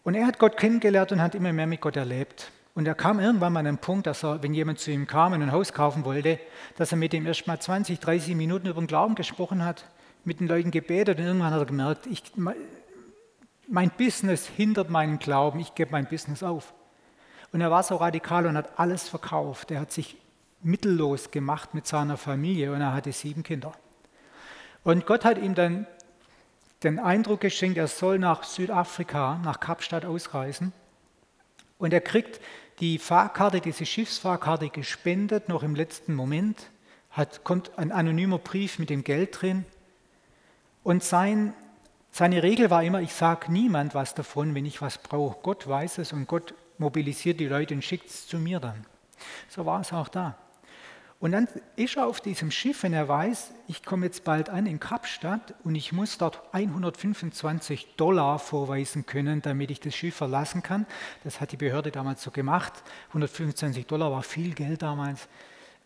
Und 0.03 0.15
er 0.15 0.25
hat 0.25 0.39
Gott 0.39 0.57
kennengelernt 0.57 1.11
und 1.11 1.21
hat 1.21 1.35
immer 1.35 1.53
mehr 1.53 1.67
mit 1.67 1.81
Gott 1.81 1.95
erlebt. 1.95 2.51
Und 2.75 2.87
er 2.87 2.95
kam 2.95 3.19
irgendwann 3.19 3.53
mal 3.53 3.59
an 3.59 3.67
einen 3.67 3.77
Punkt, 3.77 4.07
dass 4.07 4.23
er, 4.23 4.41
wenn 4.41 4.53
jemand 4.53 4.79
zu 4.79 4.91
ihm 4.91 5.05
kam 5.05 5.33
und 5.33 5.41
ein 5.41 5.51
Haus 5.51 5.73
kaufen 5.73 6.05
wollte, 6.05 6.39
dass 6.77 6.91
er 6.91 6.97
mit 6.97 7.13
dem 7.13 7.25
erst 7.25 7.45
mal 7.45 7.59
20, 7.59 7.99
30 7.99 8.35
Minuten 8.35 8.67
über 8.67 8.81
den 8.81 8.87
Glauben 8.87 9.15
gesprochen 9.15 9.63
hat, 9.63 9.85
mit 10.23 10.39
den 10.39 10.47
Leuten 10.47 10.71
gebetet 10.71 11.19
und 11.19 11.25
irgendwann 11.25 11.53
hat 11.53 11.59
er 11.59 11.65
gemerkt, 11.65 12.07
ich, 12.07 12.23
mein 13.67 13.91
Business 13.91 14.47
hindert 14.47 14.89
meinen 14.89 15.19
Glauben, 15.19 15.59
ich 15.59 15.75
gebe 15.75 15.91
mein 15.91 16.07
Business 16.07 16.41
auf. 16.41 16.73
Und 17.53 17.61
er 17.61 17.71
war 17.71 17.83
so 17.83 17.95
radikal 17.95 18.47
und 18.47 18.57
hat 18.57 18.77
alles 18.77 19.07
verkauft. 19.07 19.71
Er 19.71 19.79
hat 19.79 19.91
sich 19.91 20.17
mittellos 20.63 21.29
gemacht 21.29 21.73
mit 21.73 21.85
seiner 21.85 22.17
Familie 22.17 22.73
und 22.73 22.81
er 22.81 22.93
hatte 22.93 23.11
sieben 23.11 23.43
Kinder. 23.43 23.73
Und 24.83 25.05
Gott 25.05 25.23
hat 25.23 25.37
ihm 25.37 25.53
dann 25.53 25.85
den 26.83 26.99
Eindruck 26.99 27.41
geschenkt, 27.41 27.77
er 27.77 27.87
soll 27.87 28.17
nach 28.19 28.43
Südafrika, 28.43 29.39
nach 29.43 29.59
Kapstadt 29.59 30.03
ausreisen. 30.03 30.73
Und 31.77 31.93
er 31.93 32.01
kriegt 32.01 32.41
die 32.79 32.97
Fahrkarte, 32.97 33.61
diese 33.61 33.85
Schiffsfahrkarte 33.85 34.69
gespendet, 34.69 35.47
noch 35.47 35.63
im 35.63 35.75
letzten 35.75 36.15
Moment, 36.15 36.57
hat, 37.11 37.43
kommt 37.43 37.77
ein 37.77 37.91
anonymer 37.91 38.39
Brief 38.39 38.79
mit 38.79 38.89
dem 38.89 39.03
Geld 39.03 39.41
drin. 39.41 39.65
Und 40.83 41.03
sein, 41.03 41.53
seine 42.11 42.41
Regel 42.41 42.71
war 42.71 42.83
immer, 42.83 43.01
ich 43.01 43.13
sage 43.13 43.51
niemand 43.51 43.93
was 43.93 44.15
davon, 44.15 44.55
wenn 44.55 44.65
ich 44.65 44.81
was 44.81 44.97
brauche. 44.97 45.37
Gott 45.43 45.67
weiß 45.67 45.99
es 45.99 46.11
und 46.11 46.27
Gott 46.27 46.55
mobilisiert 46.77 47.39
die 47.39 47.47
Leute 47.47 47.73
und 47.73 47.83
schickt 47.83 48.09
es 48.09 48.27
zu 48.27 48.37
mir 48.37 48.59
dann. 48.59 48.85
So 49.49 49.65
war 49.65 49.81
es 49.81 49.93
auch 49.93 50.07
da. 50.07 50.37
Und 51.23 51.31
dann 51.31 51.47
ist 51.77 51.95
er 51.95 52.05
auf 52.05 52.19
diesem 52.19 52.51
Schiff, 52.51 52.83
wenn 52.83 52.91
er 52.91 53.07
weiß, 53.07 53.53
ich 53.69 53.85
komme 53.85 54.07
jetzt 54.07 54.25
bald 54.25 54.49
an 54.49 54.65
in 54.65 54.81
Kapstadt 54.81 55.53
und 55.63 55.73
ich 55.75 55.93
muss 55.93 56.17
dort 56.17 56.41
125 56.51 57.95
Dollar 57.95 58.39
vorweisen 58.39 59.05
können, 59.05 59.41
damit 59.41 59.71
ich 59.71 59.79
das 59.79 59.95
Schiff 59.95 60.15
verlassen 60.15 60.63
kann. 60.63 60.85
Das 61.23 61.39
hat 61.39 61.53
die 61.53 61.55
Behörde 61.55 61.91
damals 61.91 62.23
so 62.23 62.29
gemacht. 62.29 62.73
125 63.07 63.85
Dollar 63.87 64.11
war 64.11 64.21
viel 64.21 64.53
Geld 64.53 64.81
damals. 64.81 65.29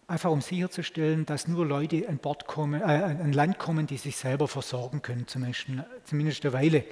Einfach 0.08 0.32
um 0.32 0.41
sicherzustellen, 0.41 1.28
dass 1.28 1.47
nur 1.47 1.67
Leute 1.67 2.10
an 2.10 2.17
Bord 2.17 2.47
kommen, 2.47 2.82
äh, 2.82 2.86
an 2.86 3.32
Land 3.32 3.60
kommen, 3.60 3.86
die 3.86 3.97
sich 3.97 4.17
selber 4.17 4.47
versorgen 4.47 5.04
können, 5.04 5.28
zumindest, 5.28 5.67
zumindest 6.06 6.45
eine 6.45 6.54
Weile. 6.54 6.84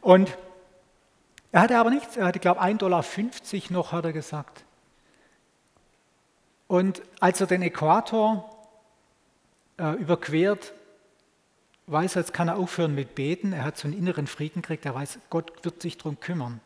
Und 0.00 0.34
er 1.54 1.60
hatte 1.60 1.78
aber 1.78 1.90
nichts. 1.90 2.16
Er 2.16 2.26
hatte, 2.26 2.40
glaube 2.40 2.58
ich, 2.58 2.66
1,50 2.66 2.78
Dollar 2.78 3.04
noch, 3.70 3.92
hat 3.92 4.04
er 4.04 4.12
gesagt. 4.12 4.64
Und 6.66 7.00
als 7.20 7.40
er 7.40 7.46
den 7.46 7.62
Äquator 7.62 8.50
äh, 9.78 9.92
überquert, 9.92 10.72
weiß 11.86 12.16
er, 12.16 12.22
jetzt 12.22 12.32
kann 12.32 12.48
er 12.48 12.56
aufhören 12.56 12.96
mit 12.96 13.14
Beten. 13.14 13.52
Er 13.52 13.62
hat 13.62 13.78
so 13.78 13.86
einen 13.86 13.96
inneren 13.96 14.26
Frieden 14.26 14.62
gekriegt. 14.62 14.84
Er 14.84 14.96
weiß, 14.96 15.20
Gott 15.30 15.64
wird 15.64 15.80
sich 15.80 15.96
darum 15.96 16.18
kümmern. 16.18 16.60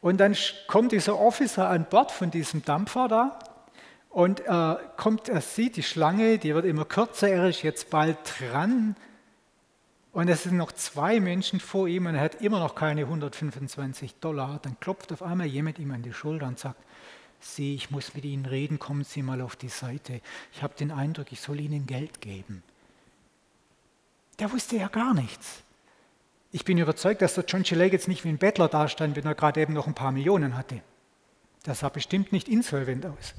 Und 0.00 0.16
dann 0.20 0.34
kommt 0.68 0.92
dieser 0.92 1.20
Officer 1.20 1.68
an 1.68 1.84
Bord 1.84 2.12
von 2.12 2.30
diesem 2.30 2.64
Dampfer 2.64 3.08
da 3.08 3.38
und 4.08 4.40
äh, 4.40 4.76
kommt, 4.96 5.28
er 5.28 5.42
sieht 5.42 5.76
die 5.76 5.82
Schlange, 5.82 6.38
die 6.38 6.54
wird 6.54 6.64
immer 6.64 6.86
kürzer, 6.86 7.28
er 7.28 7.46
ist 7.46 7.60
jetzt 7.60 7.90
bald 7.90 8.16
dran. 8.38 8.96
Und 10.12 10.28
es 10.28 10.42
sind 10.42 10.58
noch 10.58 10.72
zwei 10.72 11.20
Menschen 11.20 11.58
vor 11.58 11.88
ihm 11.88 12.06
und 12.06 12.14
er 12.14 12.20
hat 12.20 12.42
immer 12.42 12.58
noch 12.58 12.74
keine 12.74 13.02
125 13.02 14.16
Dollar. 14.16 14.58
Dann 14.60 14.78
klopft 14.78 15.10
auf 15.12 15.22
einmal 15.22 15.46
jemand 15.46 15.78
ihm 15.78 15.90
an 15.90 16.02
die 16.02 16.12
Schulter 16.12 16.46
und 16.46 16.58
sagt, 16.58 16.80
Sie, 17.40 17.74
ich 17.74 17.90
muss 17.90 18.14
mit 18.14 18.24
Ihnen 18.24 18.46
reden, 18.46 18.78
kommen 18.78 19.04
Sie 19.04 19.22
mal 19.22 19.40
auf 19.40 19.56
die 19.56 19.68
Seite. 19.68 20.20
Ich 20.52 20.62
habe 20.62 20.74
den 20.74 20.92
Eindruck, 20.92 21.32
ich 21.32 21.40
soll 21.40 21.58
Ihnen 21.58 21.86
Geld 21.86 22.20
geben. 22.20 22.62
Der 24.38 24.52
wusste 24.52 24.76
ja 24.76 24.88
gar 24.88 25.12
nichts. 25.12 25.62
Ich 26.52 26.64
bin 26.64 26.78
überzeugt, 26.78 27.22
dass 27.22 27.34
der 27.34 27.44
John 27.44 27.64
Shelley 27.64 27.90
jetzt 27.90 28.06
nicht 28.06 28.24
wie 28.24 28.28
ein 28.28 28.38
Bettler 28.38 28.68
dastand, 28.68 29.16
wenn 29.16 29.26
er 29.26 29.34
gerade 29.34 29.60
eben 29.60 29.72
noch 29.72 29.86
ein 29.86 29.94
paar 29.94 30.12
Millionen 30.12 30.56
hatte. 30.56 30.82
Der 31.66 31.74
sah 31.74 31.88
bestimmt 31.88 32.30
nicht 32.32 32.48
insolvent 32.48 33.06
aus. 33.06 33.34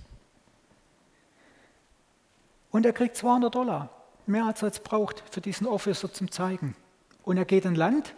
Und 2.71 2.85
er 2.85 2.93
kriegt 2.93 3.15
200 3.15 3.53
Dollar, 3.53 4.02
mehr 4.27 4.45
als 4.45 4.61
er 4.61 4.71
braucht, 4.71 5.23
für 5.31 5.41
diesen 5.41 5.67
Officer 5.67 6.11
zum 6.11 6.31
Zeigen. 6.31 6.75
Und 7.23 7.37
er 7.37 7.45
geht 7.45 7.65
an 7.65 7.75
Land 7.75 8.13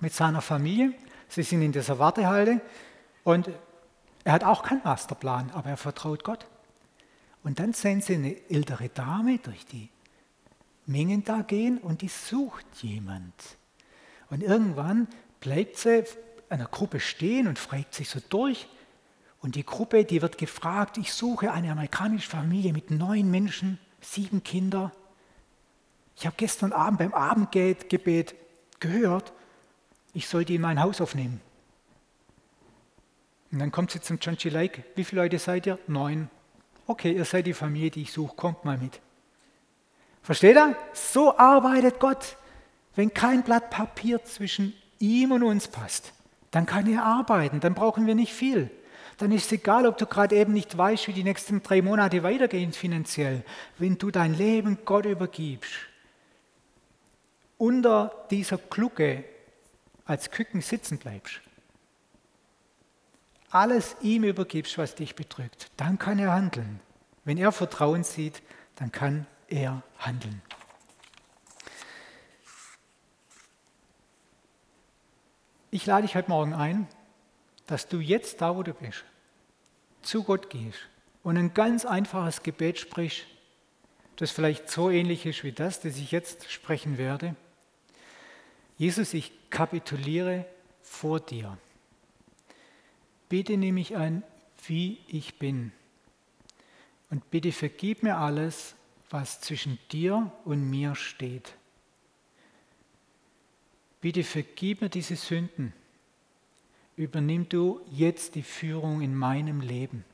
mit 0.00 0.12
seiner 0.12 0.40
Familie. 0.40 0.92
Sie 1.28 1.42
sind 1.42 1.62
in 1.62 1.72
dieser 1.72 1.98
Wartehalle 1.98 2.60
und 3.24 3.50
er 4.24 4.32
hat 4.32 4.44
auch 4.44 4.62
keinen 4.62 4.82
Masterplan, 4.84 5.50
aber 5.52 5.70
er 5.70 5.76
vertraut 5.76 6.24
Gott. 6.24 6.46
Und 7.42 7.58
dann 7.60 7.72
sehen 7.72 8.00
Sie 8.00 8.14
eine 8.14 8.36
ältere 8.50 8.88
Dame 8.88 9.38
durch 9.38 9.64
die 9.66 9.88
Mengen 10.86 11.24
da 11.24 11.42
gehen 11.42 11.78
und 11.78 12.02
die 12.02 12.08
sucht 12.08 12.66
jemand. 12.82 13.34
Und 14.30 14.42
irgendwann 14.42 15.06
bleibt 15.40 15.76
sie 15.76 16.04
einer 16.48 16.66
Gruppe 16.66 17.00
stehen 17.00 17.46
und 17.46 17.58
fragt 17.58 17.94
sich 17.94 18.08
so 18.08 18.20
durch. 18.28 18.66
Und 19.40 19.54
die 19.54 19.64
Gruppe, 19.64 20.04
die 20.04 20.22
wird 20.22 20.38
gefragt, 20.38 20.98
ich 20.98 21.12
suche 21.12 21.52
eine 21.52 21.70
amerikanische 21.70 22.28
Familie 22.28 22.72
mit 22.72 22.90
neun 22.90 23.30
Menschen, 23.30 23.78
sieben 24.00 24.42
Kinder. 24.42 24.92
Ich 26.18 26.26
habe 26.26 26.34
gestern 26.36 26.72
Abend 26.72 26.98
beim 26.98 27.14
Abendgebet 27.14 28.34
gehört, 28.80 29.32
ich 30.12 30.26
soll 30.26 30.44
die 30.44 30.56
in 30.56 30.60
mein 30.60 30.82
Haus 30.82 31.00
aufnehmen. 31.00 31.40
Und 33.52 33.60
dann 33.60 33.70
kommt 33.70 33.92
sie 33.92 34.00
zum 34.00 34.18
John 34.20 34.36
G. 34.36 34.48
Lake. 34.48 34.82
Wie 34.96 35.04
viele 35.04 35.22
Leute 35.22 35.38
seid 35.38 35.66
ihr? 35.66 35.78
Neun. 35.86 36.28
Okay, 36.88 37.12
ihr 37.12 37.24
seid 37.24 37.46
die 37.46 37.54
Familie, 37.54 37.90
die 37.90 38.02
ich 38.02 38.12
suche. 38.12 38.34
Kommt 38.34 38.64
mal 38.64 38.76
mit. 38.76 39.00
Versteht 40.22 40.56
ihr? 40.56 40.76
So 40.92 41.38
arbeitet 41.38 42.00
Gott. 42.00 42.36
Wenn 42.96 43.14
kein 43.14 43.44
Blatt 43.44 43.70
Papier 43.70 44.24
zwischen 44.24 44.74
ihm 44.98 45.30
und 45.30 45.44
uns 45.44 45.68
passt, 45.68 46.12
dann 46.50 46.66
kann 46.66 46.92
er 46.92 47.04
arbeiten. 47.04 47.60
Dann 47.60 47.74
brauchen 47.74 48.08
wir 48.08 48.16
nicht 48.16 48.32
viel. 48.32 48.70
Dann 49.18 49.30
ist 49.30 49.46
es 49.46 49.52
egal, 49.52 49.86
ob 49.86 49.98
du 49.98 50.06
gerade 50.06 50.34
eben 50.34 50.52
nicht 50.52 50.76
weißt, 50.76 51.06
wie 51.06 51.12
die 51.12 51.24
nächsten 51.24 51.62
drei 51.62 51.80
Monate 51.80 52.24
weitergehen 52.24 52.72
finanziell. 52.72 53.44
Wenn 53.78 53.98
du 53.98 54.10
dein 54.10 54.36
Leben 54.36 54.78
Gott 54.84 55.06
übergibst, 55.06 55.87
unter 57.58 58.26
dieser 58.30 58.56
Glucke 58.56 59.24
als 60.04 60.30
Küken 60.30 60.62
sitzen 60.62 60.98
bleibst, 60.98 61.40
alles 63.50 63.96
ihm 64.00 64.24
übergibst, 64.24 64.78
was 64.78 64.94
dich 64.94 65.14
bedrückt, 65.14 65.70
dann 65.76 65.98
kann 65.98 66.18
er 66.18 66.32
handeln. 66.32 66.80
Wenn 67.24 67.38
er 67.38 67.52
Vertrauen 67.52 68.04
sieht, 68.04 68.42
dann 68.76 68.92
kann 68.92 69.26
er 69.48 69.82
handeln. 69.98 70.40
Ich 75.70 75.84
lade 75.84 76.06
dich 76.06 76.14
heute 76.14 76.30
Morgen 76.30 76.54
ein, 76.54 76.88
dass 77.66 77.88
du 77.88 78.00
jetzt 78.00 78.40
da, 78.40 78.56
wo 78.56 78.62
du 78.62 78.72
bist, 78.72 79.04
zu 80.00 80.24
Gott 80.24 80.48
gehst 80.48 80.78
und 81.22 81.36
ein 81.36 81.52
ganz 81.52 81.84
einfaches 81.84 82.42
Gebet 82.42 82.78
sprichst, 82.78 83.26
das 84.16 84.30
vielleicht 84.30 84.70
so 84.70 84.90
ähnlich 84.90 85.26
ist 85.26 85.44
wie 85.44 85.52
das, 85.52 85.80
das 85.80 85.96
ich 85.96 86.10
jetzt 86.10 86.50
sprechen 86.50 86.96
werde. 86.96 87.36
Jesus, 88.78 89.12
ich 89.12 89.32
kapituliere 89.50 90.46
vor 90.82 91.18
dir. 91.18 91.58
Bitte 93.28 93.56
nehme 93.56 93.80
ich 93.80 93.96
an, 93.96 94.22
wie 94.66 95.00
ich 95.08 95.38
bin. 95.38 95.72
Und 97.10 97.28
bitte 97.30 97.50
vergib 97.50 98.04
mir 98.04 98.16
alles, 98.16 98.76
was 99.10 99.40
zwischen 99.40 99.78
dir 99.90 100.30
und 100.44 100.70
mir 100.70 100.94
steht. 100.94 101.54
Bitte 104.00 104.22
vergib 104.22 104.80
mir 104.80 104.88
diese 104.88 105.16
Sünden. 105.16 105.72
Übernimm 106.96 107.48
du 107.48 107.80
jetzt 107.90 108.36
die 108.36 108.42
Führung 108.42 109.00
in 109.00 109.14
meinem 109.14 109.60
Leben. 109.60 110.04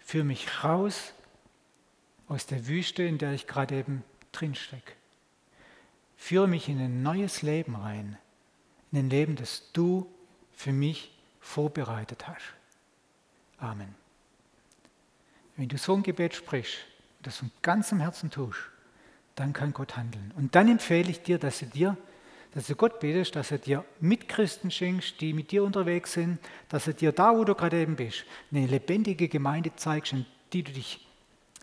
Führ 0.00 0.24
mich 0.24 0.64
raus 0.64 1.12
aus 2.26 2.46
der 2.46 2.66
Wüste, 2.66 3.04
in 3.04 3.18
der 3.18 3.32
ich 3.32 3.46
gerade 3.46 3.76
eben 3.76 4.02
drinstecke. 4.32 4.92
Führe 6.16 6.48
mich 6.48 6.68
in 6.68 6.80
ein 6.80 7.02
neues 7.02 7.42
Leben 7.42 7.76
rein, 7.76 8.18
in 8.92 8.98
ein 8.98 9.10
Leben, 9.10 9.36
das 9.36 9.70
du 9.72 10.10
für 10.52 10.72
mich 10.72 11.12
vorbereitet 11.40 12.26
hast. 12.26 12.54
Amen. 13.58 13.94
Wenn 15.56 15.68
du 15.68 15.78
so 15.78 15.94
ein 15.94 16.02
Gebet 16.02 16.34
sprichst, 16.34 16.78
das 17.22 17.38
von 17.38 17.50
ganzem 17.62 18.00
Herzen 18.00 18.30
tust, 18.30 18.58
dann 19.34 19.52
kann 19.52 19.72
Gott 19.72 19.96
handeln. 19.96 20.32
Und 20.36 20.54
dann 20.54 20.68
empfehle 20.68 21.10
ich 21.10 21.22
dir, 21.22 21.38
dass 21.38 21.60
du 21.60 21.66
dir, 21.66 21.96
dass 22.52 22.66
du 22.66 22.74
Gott 22.74 23.00
betest, 23.00 23.36
dass 23.36 23.50
er 23.50 23.58
dir 23.58 23.84
Mitchristen 24.00 24.70
schenkst, 24.70 25.20
die 25.20 25.32
mit 25.32 25.50
dir 25.50 25.62
unterwegs 25.62 26.14
sind, 26.14 26.38
dass 26.68 26.86
er 26.86 26.94
dir 26.94 27.12
da, 27.12 27.36
wo 27.36 27.44
du 27.44 27.54
gerade 27.54 27.80
eben 27.80 27.96
bist, 27.96 28.24
eine 28.50 28.66
lebendige 28.66 29.28
Gemeinde 29.28 29.74
zeigst, 29.76 30.14
an 30.14 30.26
die 30.52 30.62
du 30.62 30.72
dich 30.72 31.06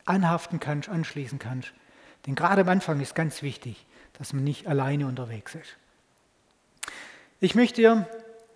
anhaften 0.05 0.59
kannst, 0.59 0.89
anschließen 0.89 1.39
kannst. 1.39 1.73
Denn 2.25 2.35
gerade 2.35 2.61
am 2.61 2.69
Anfang 2.69 2.99
ist 2.99 3.15
ganz 3.15 3.41
wichtig, 3.41 3.85
dass 4.17 4.34
man 4.34 4.43
nicht 4.43 4.67
alleine 4.67 5.08
unterwegs 5.08 5.56
ist. 5.56 5.78
Ich 7.39 7.56
möchte 7.56 7.82
dir 7.82 8.08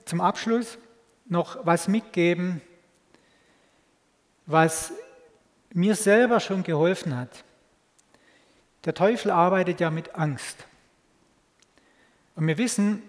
zum 0.06 0.22
Abschluss 0.22 0.78
noch 1.26 1.66
was 1.66 1.88
mitgeben, 1.88 2.62
was 4.46 4.94
mir 5.74 5.96
selber 5.96 6.40
schon 6.40 6.64
geholfen 6.64 7.16
hat. 7.16 7.44
Der 8.86 8.94
Teufel 8.94 9.32
arbeitet 9.32 9.82
ja 9.82 9.92
mit 9.92 10.16
Angst. 10.16 10.66
Und 12.36 12.48
wir 12.48 12.58
wissen, 12.58 13.02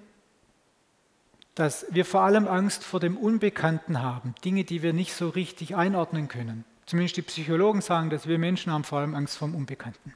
dass 1.54 1.86
wir 1.90 2.04
vor 2.04 2.22
allem 2.22 2.48
Angst 2.48 2.82
vor 2.84 3.00
dem 3.00 3.16
Unbekannten 3.16 4.02
haben, 4.02 4.34
Dinge, 4.44 4.64
die 4.64 4.82
wir 4.82 4.92
nicht 4.92 5.12
so 5.12 5.28
richtig 5.28 5.76
einordnen 5.76 6.28
können. 6.28 6.64
Zumindest 6.86 7.16
die 7.16 7.22
Psychologen 7.22 7.80
sagen, 7.80 8.10
dass 8.10 8.26
wir 8.26 8.38
Menschen 8.38 8.72
haben 8.72 8.84
vor 8.84 9.00
allem 9.00 9.14
Angst 9.14 9.36
vor 9.36 9.48
dem 9.48 9.54
Unbekannten. 9.54 10.14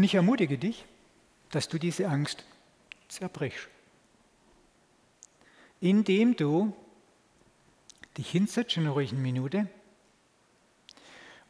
Und 0.00 0.04
ich 0.04 0.14
ermutige 0.14 0.56
dich, 0.56 0.86
dass 1.50 1.68
du 1.68 1.76
diese 1.76 2.08
Angst 2.08 2.46
zerbrichst 3.08 3.68
indem 5.80 6.36
du 6.36 6.74
dich 8.16 8.30
hinsetzt 8.30 8.78
in 8.78 8.84
einer 8.84 8.92
ruhigen 8.92 9.20
Minute 9.20 9.68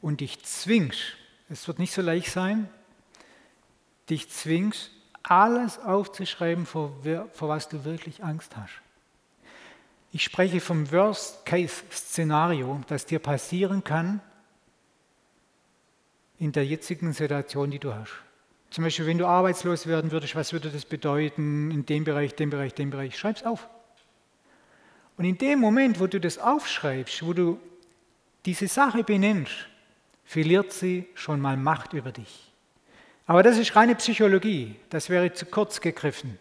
und 0.02 0.20
dich 0.20 0.42
zwingst, 0.42 1.16
es 1.48 1.68
wird 1.68 1.78
nicht 1.78 1.92
so 1.92 2.02
leicht 2.02 2.32
sein, 2.32 2.68
dich 4.08 4.28
zwingst, 4.30 4.90
alles 5.22 5.78
aufzuschreiben, 5.78 6.66
vor, 6.66 6.92
vor 7.32 7.48
was 7.48 7.68
du 7.68 7.84
wirklich 7.84 8.24
Angst 8.24 8.56
hast. 8.56 8.80
Ich 10.10 10.24
spreche 10.24 10.60
vom 10.60 10.90
Worst-Case-Szenario, 10.90 12.80
das 12.88 13.06
dir 13.06 13.20
passieren 13.20 13.84
kann 13.84 14.20
in 16.38 16.50
der 16.50 16.66
jetzigen 16.66 17.12
Situation, 17.12 17.70
die 17.70 17.78
du 17.78 17.94
hast. 17.94 18.10
Zum 18.70 18.84
Beispiel, 18.84 19.06
wenn 19.06 19.18
du 19.18 19.26
arbeitslos 19.26 19.86
werden 19.86 20.12
würdest, 20.12 20.36
was 20.36 20.52
würde 20.52 20.70
das 20.70 20.84
bedeuten 20.84 21.70
in 21.70 21.86
dem 21.86 22.04
Bereich, 22.04 22.34
dem 22.34 22.50
Bereich, 22.50 22.72
dem 22.74 22.90
Bereich? 22.90 23.18
Schreib 23.18 23.36
es 23.36 23.44
auf. 23.44 23.68
Und 25.16 25.24
in 25.24 25.36
dem 25.38 25.58
Moment, 25.58 26.00
wo 26.00 26.06
du 26.06 26.20
das 26.20 26.38
aufschreibst, 26.38 27.26
wo 27.26 27.32
du 27.32 27.60
diese 28.46 28.68
Sache 28.68 29.04
benennst, 29.04 29.68
verliert 30.24 30.72
sie 30.72 31.06
schon 31.14 31.40
mal 31.40 31.56
Macht 31.56 31.92
über 31.92 32.12
dich. 32.12 32.52
Aber 33.26 33.42
das 33.42 33.58
ist 33.58 33.74
reine 33.76 33.96
Psychologie, 33.96 34.76
das 34.88 35.10
wäre 35.10 35.32
zu 35.32 35.46
kurz 35.46 35.80
gegriffen. 35.80 36.38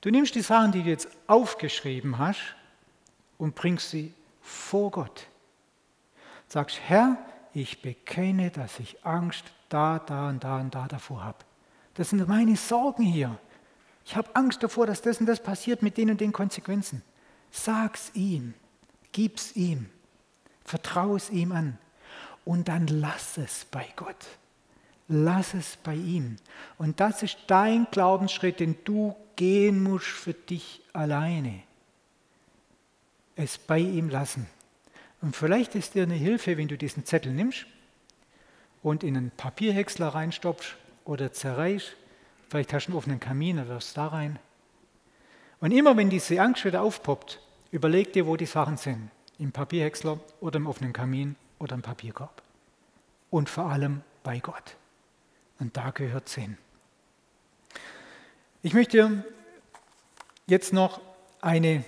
Du 0.00 0.10
nimmst 0.10 0.34
die 0.34 0.40
Sachen, 0.40 0.72
die 0.72 0.82
du 0.82 0.90
jetzt 0.90 1.08
aufgeschrieben 1.26 2.18
hast, 2.18 2.54
und 3.38 3.56
bringst 3.56 3.90
sie 3.90 4.14
vor 4.40 4.92
Gott. 4.92 5.26
Sagst, 6.46 6.78
Herr, 6.86 7.18
ich 7.54 7.82
bekenne, 7.82 8.50
dass 8.50 8.78
ich 8.78 9.04
Angst 9.04 9.44
da, 9.68 9.98
da 9.98 10.28
und 10.28 10.44
da 10.44 10.60
und 10.60 10.74
da 10.74 10.88
davor 10.88 11.24
habe. 11.24 11.38
Das 11.94 12.10
sind 12.10 12.26
meine 12.26 12.56
Sorgen 12.56 13.02
hier. 13.02 13.38
Ich 14.04 14.16
habe 14.16 14.34
Angst 14.34 14.62
davor, 14.62 14.86
dass 14.86 15.02
das 15.02 15.20
und 15.20 15.26
das 15.26 15.42
passiert 15.42 15.82
mit 15.82 15.96
den 15.96 16.10
und 16.10 16.20
den 16.20 16.32
Konsequenzen. 16.32 17.02
Sag's 17.50 18.10
ihm, 18.14 18.54
gib's 19.12 19.54
ihm, 19.54 19.90
vertraue 20.64 21.16
es 21.16 21.30
ihm 21.30 21.52
an 21.52 21.78
und 22.44 22.68
dann 22.68 22.86
lass 22.86 23.36
es 23.38 23.66
bei 23.66 23.86
Gott. 23.96 24.26
Lass 25.08 25.52
es 25.52 25.76
bei 25.76 25.94
ihm. 25.94 26.36
Und 26.78 27.00
das 27.00 27.22
ist 27.22 27.38
dein 27.46 27.86
Glaubensschritt, 27.90 28.60
den 28.60 28.76
du 28.84 29.14
gehen 29.36 29.82
musst 29.82 30.06
für 30.06 30.32
dich 30.32 30.80
alleine. 30.92 31.62
Es 33.36 33.58
bei 33.58 33.78
ihm 33.78 34.08
lassen. 34.08 34.46
Und 35.22 35.34
vielleicht 35.34 35.74
ist 35.74 35.94
dir 35.94 36.02
eine 36.02 36.14
Hilfe, 36.14 36.58
wenn 36.58 36.68
du 36.68 36.76
diesen 36.76 37.06
Zettel 37.06 37.32
nimmst 37.32 37.66
und 38.82 39.02
in 39.02 39.16
einen 39.16 39.30
Papierhäcksler 39.30 40.08
reinstopfst 40.08 40.76
oder 41.04 41.32
zerreißt 41.32 41.96
Vielleicht 42.52 42.74
hast 42.74 42.84
du 42.84 42.90
einen 42.90 42.98
offenen 42.98 43.18
Kamin, 43.18 43.56
dann 43.56 43.68
wirfst 43.68 43.96
da 43.96 44.08
rein. 44.08 44.38
Und 45.60 45.70
immer 45.70 45.96
wenn 45.96 46.10
diese 46.10 46.38
Angst 46.38 46.66
wieder 46.66 46.82
aufpoppt, 46.82 47.40
überleg 47.70 48.12
dir, 48.12 48.26
wo 48.26 48.36
die 48.36 48.44
Sachen 48.44 48.76
sind. 48.76 49.10
Im 49.38 49.52
Papierhäcksler 49.52 50.20
oder 50.38 50.58
im 50.58 50.66
offenen 50.66 50.92
Kamin 50.92 51.36
oder 51.58 51.74
im 51.74 51.80
Papierkorb. 51.80 52.42
Und 53.30 53.48
vor 53.48 53.70
allem 53.70 54.02
bei 54.22 54.38
Gott. 54.38 54.76
Und 55.60 55.78
da 55.78 55.92
gehört 55.92 56.28
es 56.28 56.34
hin. 56.34 56.58
Ich 58.62 58.74
möchte 58.74 59.24
jetzt 60.46 60.74
noch 60.74 61.00
eine 61.40 61.84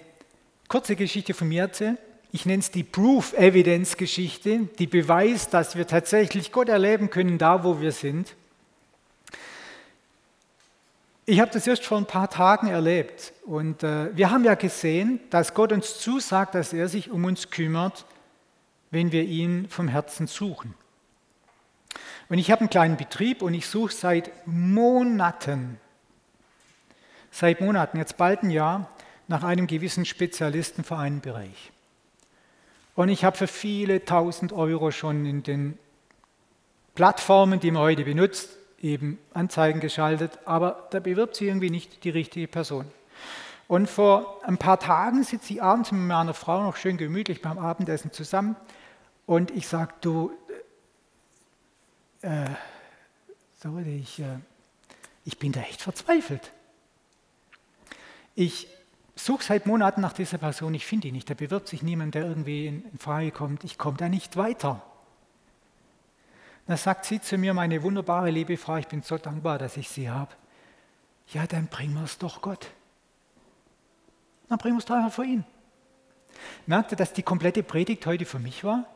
kurze 0.68 0.96
Geschichte 0.96 1.34
von 1.34 1.48
mir 1.48 1.64
erzählen. 1.64 1.98
Ich 2.34 2.46
nenne 2.46 2.58
es 2.58 2.72
die 2.72 2.82
Proof 2.82 3.32
Evidence 3.34 3.96
Geschichte, 3.96 4.68
die 4.80 4.88
beweist, 4.88 5.54
dass 5.54 5.76
wir 5.76 5.86
tatsächlich 5.86 6.50
Gott 6.50 6.68
erleben 6.68 7.08
können, 7.08 7.38
da 7.38 7.62
wo 7.62 7.80
wir 7.80 7.92
sind. 7.92 8.34
Ich 11.26 11.38
habe 11.38 11.52
das 11.52 11.64
erst 11.68 11.84
vor 11.84 11.96
ein 11.96 12.06
paar 12.06 12.28
Tagen 12.28 12.66
erlebt 12.66 13.32
und 13.46 13.84
äh, 13.84 14.08
wir 14.16 14.32
haben 14.32 14.42
ja 14.42 14.56
gesehen, 14.56 15.20
dass 15.30 15.54
Gott 15.54 15.70
uns 15.70 16.00
zusagt, 16.00 16.56
dass 16.56 16.72
er 16.72 16.88
sich 16.88 17.08
um 17.08 17.24
uns 17.24 17.50
kümmert, 17.50 18.04
wenn 18.90 19.12
wir 19.12 19.22
ihn 19.22 19.68
vom 19.68 19.86
Herzen 19.86 20.26
suchen. 20.26 20.74
Und 22.28 22.38
ich 22.38 22.50
habe 22.50 22.62
einen 22.62 22.70
kleinen 22.70 22.96
Betrieb 22.96 23.42
und 23.42 23.54
ich 23.54 23.68
suche 23.68 23.94
seit 23.94 24.32
Monaten, 24.44 25.78
seit 27.30 27.60
Monaten, 27.60 27.98
jetzt 27.98 28.16
bald 28.16 28.42
ein 28.42 28.50
Jahr, 28.50 28.90
nach 29.28 29.44
einem 29.44 29.68
gewissen 29.68 30.04
Spezialisten 30.04 30.82
für 30.82 30.96
einen 30.96 31.20
Bereich. 31.20 31.70
Und 32.94 33.08
ich 33.08 33.24
habe 33.24 33.36
für 33.36 33.46
viele 33.46 34.04
tausend 34.04 34.52
Euro 34.52 34.90
schon 34.90 35.26
in 35.26 35.42
den 35.42 35.78
Plattformen, 36.94 37.58
die 37.58 37.70
man 37.70 37.82
heute 37.82 38.04
benutzt, 38.04 38.50
eben 38.80 39.18
Anzeigen 39.32 39.80
geschaltet, 39.80 40.38
aber 40.44 40.88
da 40.90 41.00
bewirbt 41.00 41.36
sich 41.36 41.48
irgendwie 41.48 41.70
nicht 41.70 42.04
die 42.04 42.10
richtige 42.10 42.46
Person. 42.46 42.86
Und 43.66 43.88
vor 43.88 44.40
ein 44.44 44.58
paar 44.58 44.78
Tagen 44.78 45.24
sitze 45.24 45.54
ich 45.54 45.62
abends 45.62 45.90
mit 45.90 46.02
meiner 46.02 46.34
Frau 46.34 46.62
noch 46.62 46.76
schön 46.76 46.98
gemütlich 46.98 47.40
beim 47.40 47.58
Abendessen 47.58 48.12
zusammen 48.12 48.56
und 49.26 49.50
ich 49.50 49.66
sage, 49.66 49.94
du, 50.02 50.32
äh, 52.20 52.50
so, 53.62 53.78
ich, 53.78 54.20
äh, 54.20 54.38
ich 55.24 55.38
bin 55.38 55.52
da 55.52 55.60
echt 55.60 55.80
verzweifelt. 55.80 56.52
Ich 58.34 58.68
suche 59.16 59.44
seit 59.44 59.66
Monaten 59.66 60.00
nach 60.00 60.12
dieser 60.12 60.38
Person, 60.38 60.74
ich 60.74 60.86
finde 60.86 61.08
ihn 61.08 61.14
nicht. 61.14 61.28
Da 61.30 61.34
bewirbt 61.34 61.68
sich 61.68 61.82
niemand, 61.82 62.14
der 62.14 62.26
irgendwie 62.26 62.66
in, 62.66 62.98
Frage 62.98 63.30
kommt. 63.30 63.64
Ich 63.64 63.78
komme 63.78 63.96
da 63.96 64.08
nicht 64.08 64.36
weiter. 64.36 64.82
Dann 66.66 66.76
sagt 66.76 67.04
sie 67.04 67.20
zu 67.20 67.36
mir, 67.36 67.54
meine 67.54 67.82
wunderbare 67.82 68.30
liebe 68.30 68.56
Frau, 68.56 68.76
ich 68.76 68.88
bin 68.88 69.02
so 69.02 69.18
dankbar, 69.18 69.58
dass 69.58 69.76
ich 69.76 69.88
sie 69.88 70.10
habe. 70.10 70.32
Ja, 71.28 71.46
dann 71.46 71.66
bringen 71.66 71.94
wir 71.94 72.04
es 72.04 72.18
doch 72.18 72.40
Gott. 72.40 72.68
Dann 74.48 74.58
bringen 74.58 74.76
wir 74.76 74.78
es 74.78 74.84
doch 74.84 74.96
einfach 74.96 75.12
vor 75.12 75.24
ihn. 75.24 75.44
Merkt 76.66 76.92
ihr, 76.92 76.96
dass 76.96 77.12
die 77.12 77.22
komplette 77.22 77.62
Predigt 77.62 78.06
heute 78.06 78.24
für 78.24 78.38
mich 78.38 78.64
war? 78.64 78.86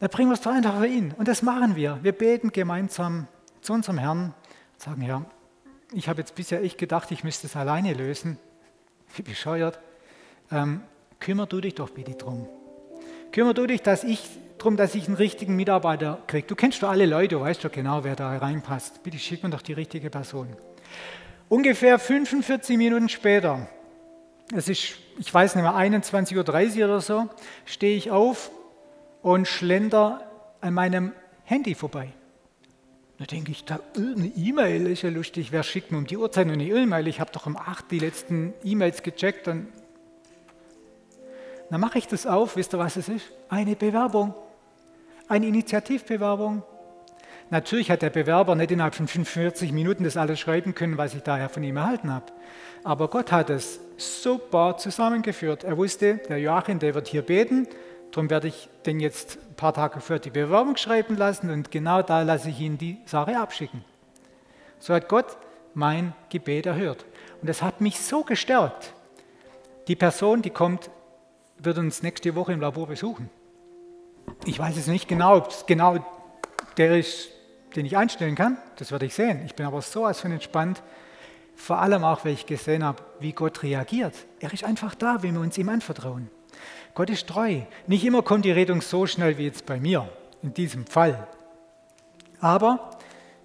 Dann 0.00 0.10
bringen 0.10 0.30
wir 0.30 0.34
es 0.34 0.40
doch 0.40 0.52
einfach 0.52 0.76
vor 0.76 0.86
ihn. 0.86 1.12
Und 1.12 1.28
das 1.28 1.42
machen 1.42 1.74
wir. 1.74 1.98
Wir 2.02 2.12
beten 2.12 2.52
gemeinsam 2.52 3.26
zu 3.60 3.72
unserem 3.72 3.98
Herrn 3.98 4.34
und 4.72 4.80
sagen, 4.80 5.02
Herr, 5.02 5.24
ich 5.92 6.08
habe 6.08 6.20
jetzt 6.20 6.34
bisher 6.34 6.62
echt 6.62 6.78
gedacht, 6.78 7.10
ich 7.10 7.24
müsste 7.24 7.46
es 7.46 7.56
alleine 7.56 7.94
lösen. 7.94 8.38
Wie 9.16 9.22
bescheuert. 9.22 9.78
Ähm, 10.50 10.82
kümmer 11.20 11.46
du 11.46 11.60
dich 11.60 11.74
doch 11.74 11.90
bitte 11.90 12.12
drum. 12.12 12.48
Kümmer 13.32 13.54
du 13.54 13.66
dich 13.66 13.82
dass 13.82 14.04
ich, 14.04 14.22
drum, 14.58 14.76
dass 14.76 14.94
ich 14.94 15.06
einen 15.06 15.16
richtigen 15.16 15.56
Mitarbeiter 15.56 16.22
kriege. 16.26 16.46
Du 16.46 16.54
kennst 16.54 16.82
doch 16.82 16.90
alle 16.90 17.06
Leute, 17.06 17.36
du 17.36 17.40
weißt 17.40 17.64
doch 17.64 17.72
genau, 17.72 18.04
wer 18.04 18.16
da 18.16 18.36
reinpasst. 18.36 19.02
Bitte 19.02 19.18
schick 19.18 19.42
mir 19.42 19.50
doch 19.50 19.62
die 19.62 19.72
richtige 19.72 20.10
Person. 20.10 20.48
Ungefähr 21.48 21.98
45 21.98 22.76
Minuten 22.76 23.08
später, 23.08 23.68
es 24.54 24.68
ist, 24.68 24.96
ich 25.18 25.32
weiß 25.32 25.54
nicht 25.54 25.64
mehr, 25.64 25.74
21.30 25.74 26.36
Uhr 26.78 26.84
oder 26.84 27.00
so, 27.00 27.28
stehe 27.64 27.96
ich 27.96 28.10
auf 28.10 28.50
und 29.22 29.48
schlender 29.48 30.30
an 30.60 30.74
meinem 30.74 31.12
Handy 31.44 31.74
vorbei. 31.74 32.12
Da 33.18 33.24
denke 33.24 33.50
ich, 33.50 33.64
da 33.64 33.80
eine 33.96 34.26
E-Mail 34.26 34.86
ist 34.86 35.02
ja 35.02 35.10
lustig, 35.10 35.50
wer 35.50 35.64
schickt 35.64 35.90
mir 35.90 35.98
um 35.98 36.06
die 36.06 36.16
Uhrzeit 36.16 36.46
eine 36.46 36.64
E-Mail? 36.64 37.08
Ich 37.08 37.18
habe 37.18 37.32
doch 37.32 37.46
um 37.46 37.56
8 37.56 37.90
die 37.90 37.98
letzten 37.98 38.54
E-Mails 38.62 39.02
gecheckt. 39.02 39.48
Und 39.48 39.66
dann 41.68 41.80
mache 41.80 41.98
ich 41.98 42.06
das 42.06 42.26
auf, 42.26 42.54
wisst 42.54 42.74
ihr, 42.74 42.78
was 42.78 42.96
es 42.96 43.08
ist? 43.08 43.32
Eine 43.48 43.74
Bewerbung, 43.74 44.34
eine 45.26 45.46
Initiativbewerbung. 45.46 46.62
Natürlich 47.50 47.90
hat 47.90 48.02
der 48.02 48.10
Bewerber 48.10 48.54
nicht 48.54 48.70
innerhalb 48.70 48.94
von 48.94 49.08
45 49.08 49.72
Minuten 49.72 50.04
das 50.04 50.16
alles 50.16 50.38
schreiben 50.38 50.76
können, 50.76 50.96
was 50.96 51.14
ich 51.14 51.22
daher 51.22 51.48
von 51.48 51.64
ihm 51.64 51.76
erhalten 51.76 52.12
habe. 52.12 52.26
Aber 52.84 53.08
Gott 53.08 53.32
hat 53.32 53.50
es 53.50 53.80
super 53.96 54.76
zusammengeführt. 54.76 55.64
Er 55.64 55.76
wusste, 55.76 56.20
der 56.28 56.38
Joachim, 56.38 56.78
der 56.78 56.94
wird 56.94 57.08
hier 57.08 57.22
beten, 57.22 57.66
Darum 58.18 58.30
werde 58.30 58.48
ich 58.48 58.68
den 58.84 58.98
jetzt 58.98 59.38
ein 59.48 59.54
paar 59.54 59.72
Tage 59.72 60.00
vor 60.00 60.18
die 60.18 60.30
Bewerbung 60.30 60.76
schreiben 60.76 61.16
lassen 61.16 61.50
und 61.50 61.70
genau 61.70 62.02
da 62.02 62.22
lasse 62.22 62.50
ich 62.50 62.58
ihn 62.58 62.76
die 62.76 62.98
Sache 63.06 63.38
abschicken. 63.38 63.84
So 64.80 64.92
hat 64.92 65.08
Gott 65.08 65.36
mein 65.72 66.14
Gebet 66.28 66.66
erhört. 66.66 67.04
Und 67.40 67.48
das 67.48 67.62
hat 67.62 67.80
mich 67.80 68.00
so 68.00 68.24
gestärkt. 68.24 68.92
Die 69.86 69.94
Person, 69.94 70.42
die 70.42 70.50
kommt, 70.50 70.90
wird 71.58 71.78
uns 71.78 72.02
nächste 72.02 72.34
Woche 72.34 72.52
im 72.52 72.60
Labor 72.60 72.88
besuchen. 72.88 73.30
Ich 74.44 74.58
weiß 74.58 74.76
es 74.76 74.88
nicht 74.88 75.06
genau, 75.06 75.36
ob 75.36 75.50
es 75.50 75.64
genau 75.66 76.04
der 76.76 76.98
ist, 76.98 77.28
den 77.76 77.86
ich 77.86 77.96
einstellen 77.96 78.34
kann. 78.34 78.58
Das 78.78 78.90
werde 78.90 79.06
ich 79.06 79.14
sehen. 79.14 79.42
Ich 79.46 79.54
bin 79.54 79.64
aber 79.64 79.80
so 79.80 80.04
als 80.04 80.22
von 80.22 80.32
entspannt. 80.32 80.82
Vor 81.54 81.78
allem 81.78 82.02
auch, 82.02 82.24
weil 82.24 82.32
ich 82.32 82.46
gesehen 82.46 82.82
habe, 82.82 83.00
wie 83.20 83.32
Gott 83.32 83.62
reagiert. 83.62 84.14
Er 84.40 84.52
ist 84.52 84.64
einfach 84.64 84.96
da, 84.96 85.22
wenn 85.22 85.34
wir 85.34 85.40
uns 85.40 85.56
ihm 85.56 85.68
anvertrauen. 85.68 86.28
Gott 86.94 87.10
ist 87.10 87.26
treu. 87.28 87.62
Nicht 87.86 88.04
immer 88.04 88.22
kommt 88.22 88.44
die 88.44 88.50
Rettung 88.50 88.80
so 88.80 89.06
schnell 89.06 89.38
wie 89.38 89.44
jetzt 89.44 89.66
bei 89.66 89.78
mir, 89.78 90.08
in 90.42 90.54
diesem 90.54 90.86
Fall. 90.86 91.28
Aber 92.40 92.98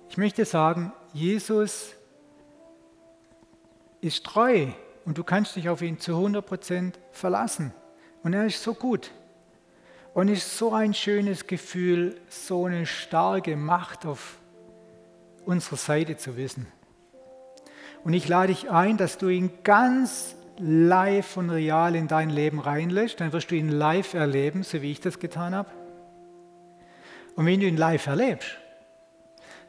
ich 0.10 0.18
möchte 0.18 0.46
sagen, 0.46 0.92
Jesus 1.14 1.94
ist 4.02 4.24
treu 4.24 4.68
und 5.06 5.18
du 5.18 5.24
kannst 5.24 5.56
dich 5.56 5.70
auf 5.70 5.82
ihn 5.82 6.00
zu 6.00 6.14
100% 6.14 6.94
verlassen. 7.12 7.74
Und 8.24 8.34
er 8.34 8.46
ist 8.46 8.62
so 8.64 8.74
gut. 8.74 9.12
Und 10.14 10.28
ist 10.28 10.58
so 10.58 10.74
ein 10.74 10.94
schönes 10.94 11.48
Gefühl, 11.48 12.20
so 12.30 12.66
eine 12.66 12.86
starke 12.86 13.56
Macht 13.56 14.06
auf 14.06 14.38
unserer 15.46 15.78
Seite 15.78 16.18
zu 16.18 16.38
wissen. 16.38 16.68
Und 18.04 18.14
ich 18.14 18.28
lade 18.28 18.54
dich 18.54 18.70
ein, 18.70 18.98
dass 18.98 19.18
du 19.18 19.30
ihn 19.30 19.52
ganz 19.64 20.36
live 20.58 21.38
und 21.38 21.50
real 21.50 21.96
in 21.96 22.08
dein 22.08 22.30
Leben 22.30 22.60
reinlässt, 22.60 23.20
dann 23.20 23.34
wirst 23.34 23.52
du 23.52 23.56
ihn 23.56 23.70
live 23.70 24.14
erleben, 24.14 24.64
so 24.64 24.82
wie 24.82 24.92
ich 24.92 25.00
das 25.00 25.20
getan 25.20 25.56
habe. 25.56 25.70
Und 27.36 27.46
wenn 27.46 27.60
du 27.60 27.66
ihn 27.66 27.78
live 27.78 28.06
erlebst, 28.08 28.58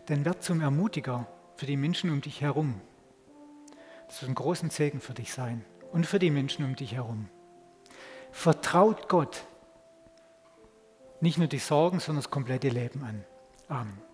dann 0.06 0.24
wird 0.24 0.42
zum 0.42 0.60
Ermutiger 0.60 1.26
für 1.56 1.66
die 1.66 1.76
Menschen 1.76 2.10
um 2.10 2.20
dich 2.20 2.40
herum. 2.40 2.80
Das 4.08 4.20
wird 4.20 4.30
ein 4.30 4.34
großen 4.34 4.70
Segen 4.70 5.00
für 5.00 5.14
dich 5.14 5.32
sein 5.32 5.64
und 5.92 6.06
für 6.06 6.18
die 6.18 6.30
Menschen 6.30 6.64
um 6.64 6.76
dich 6.76 6.94
herum. 6.94 7.28
Vertraut 8.30 9.08
Gott 9.08 9.44
nicht 11.20 11.38
nur 11.38 11.48
die 11.48 11.58
Sorgen, 11.58 12.00
sondern 12.00 12.22
das 12.22 12.30
komplette 12.30 12.68
Leben 12.68 13.02
an. 13.02 13.24
Amen. 13.68 14.13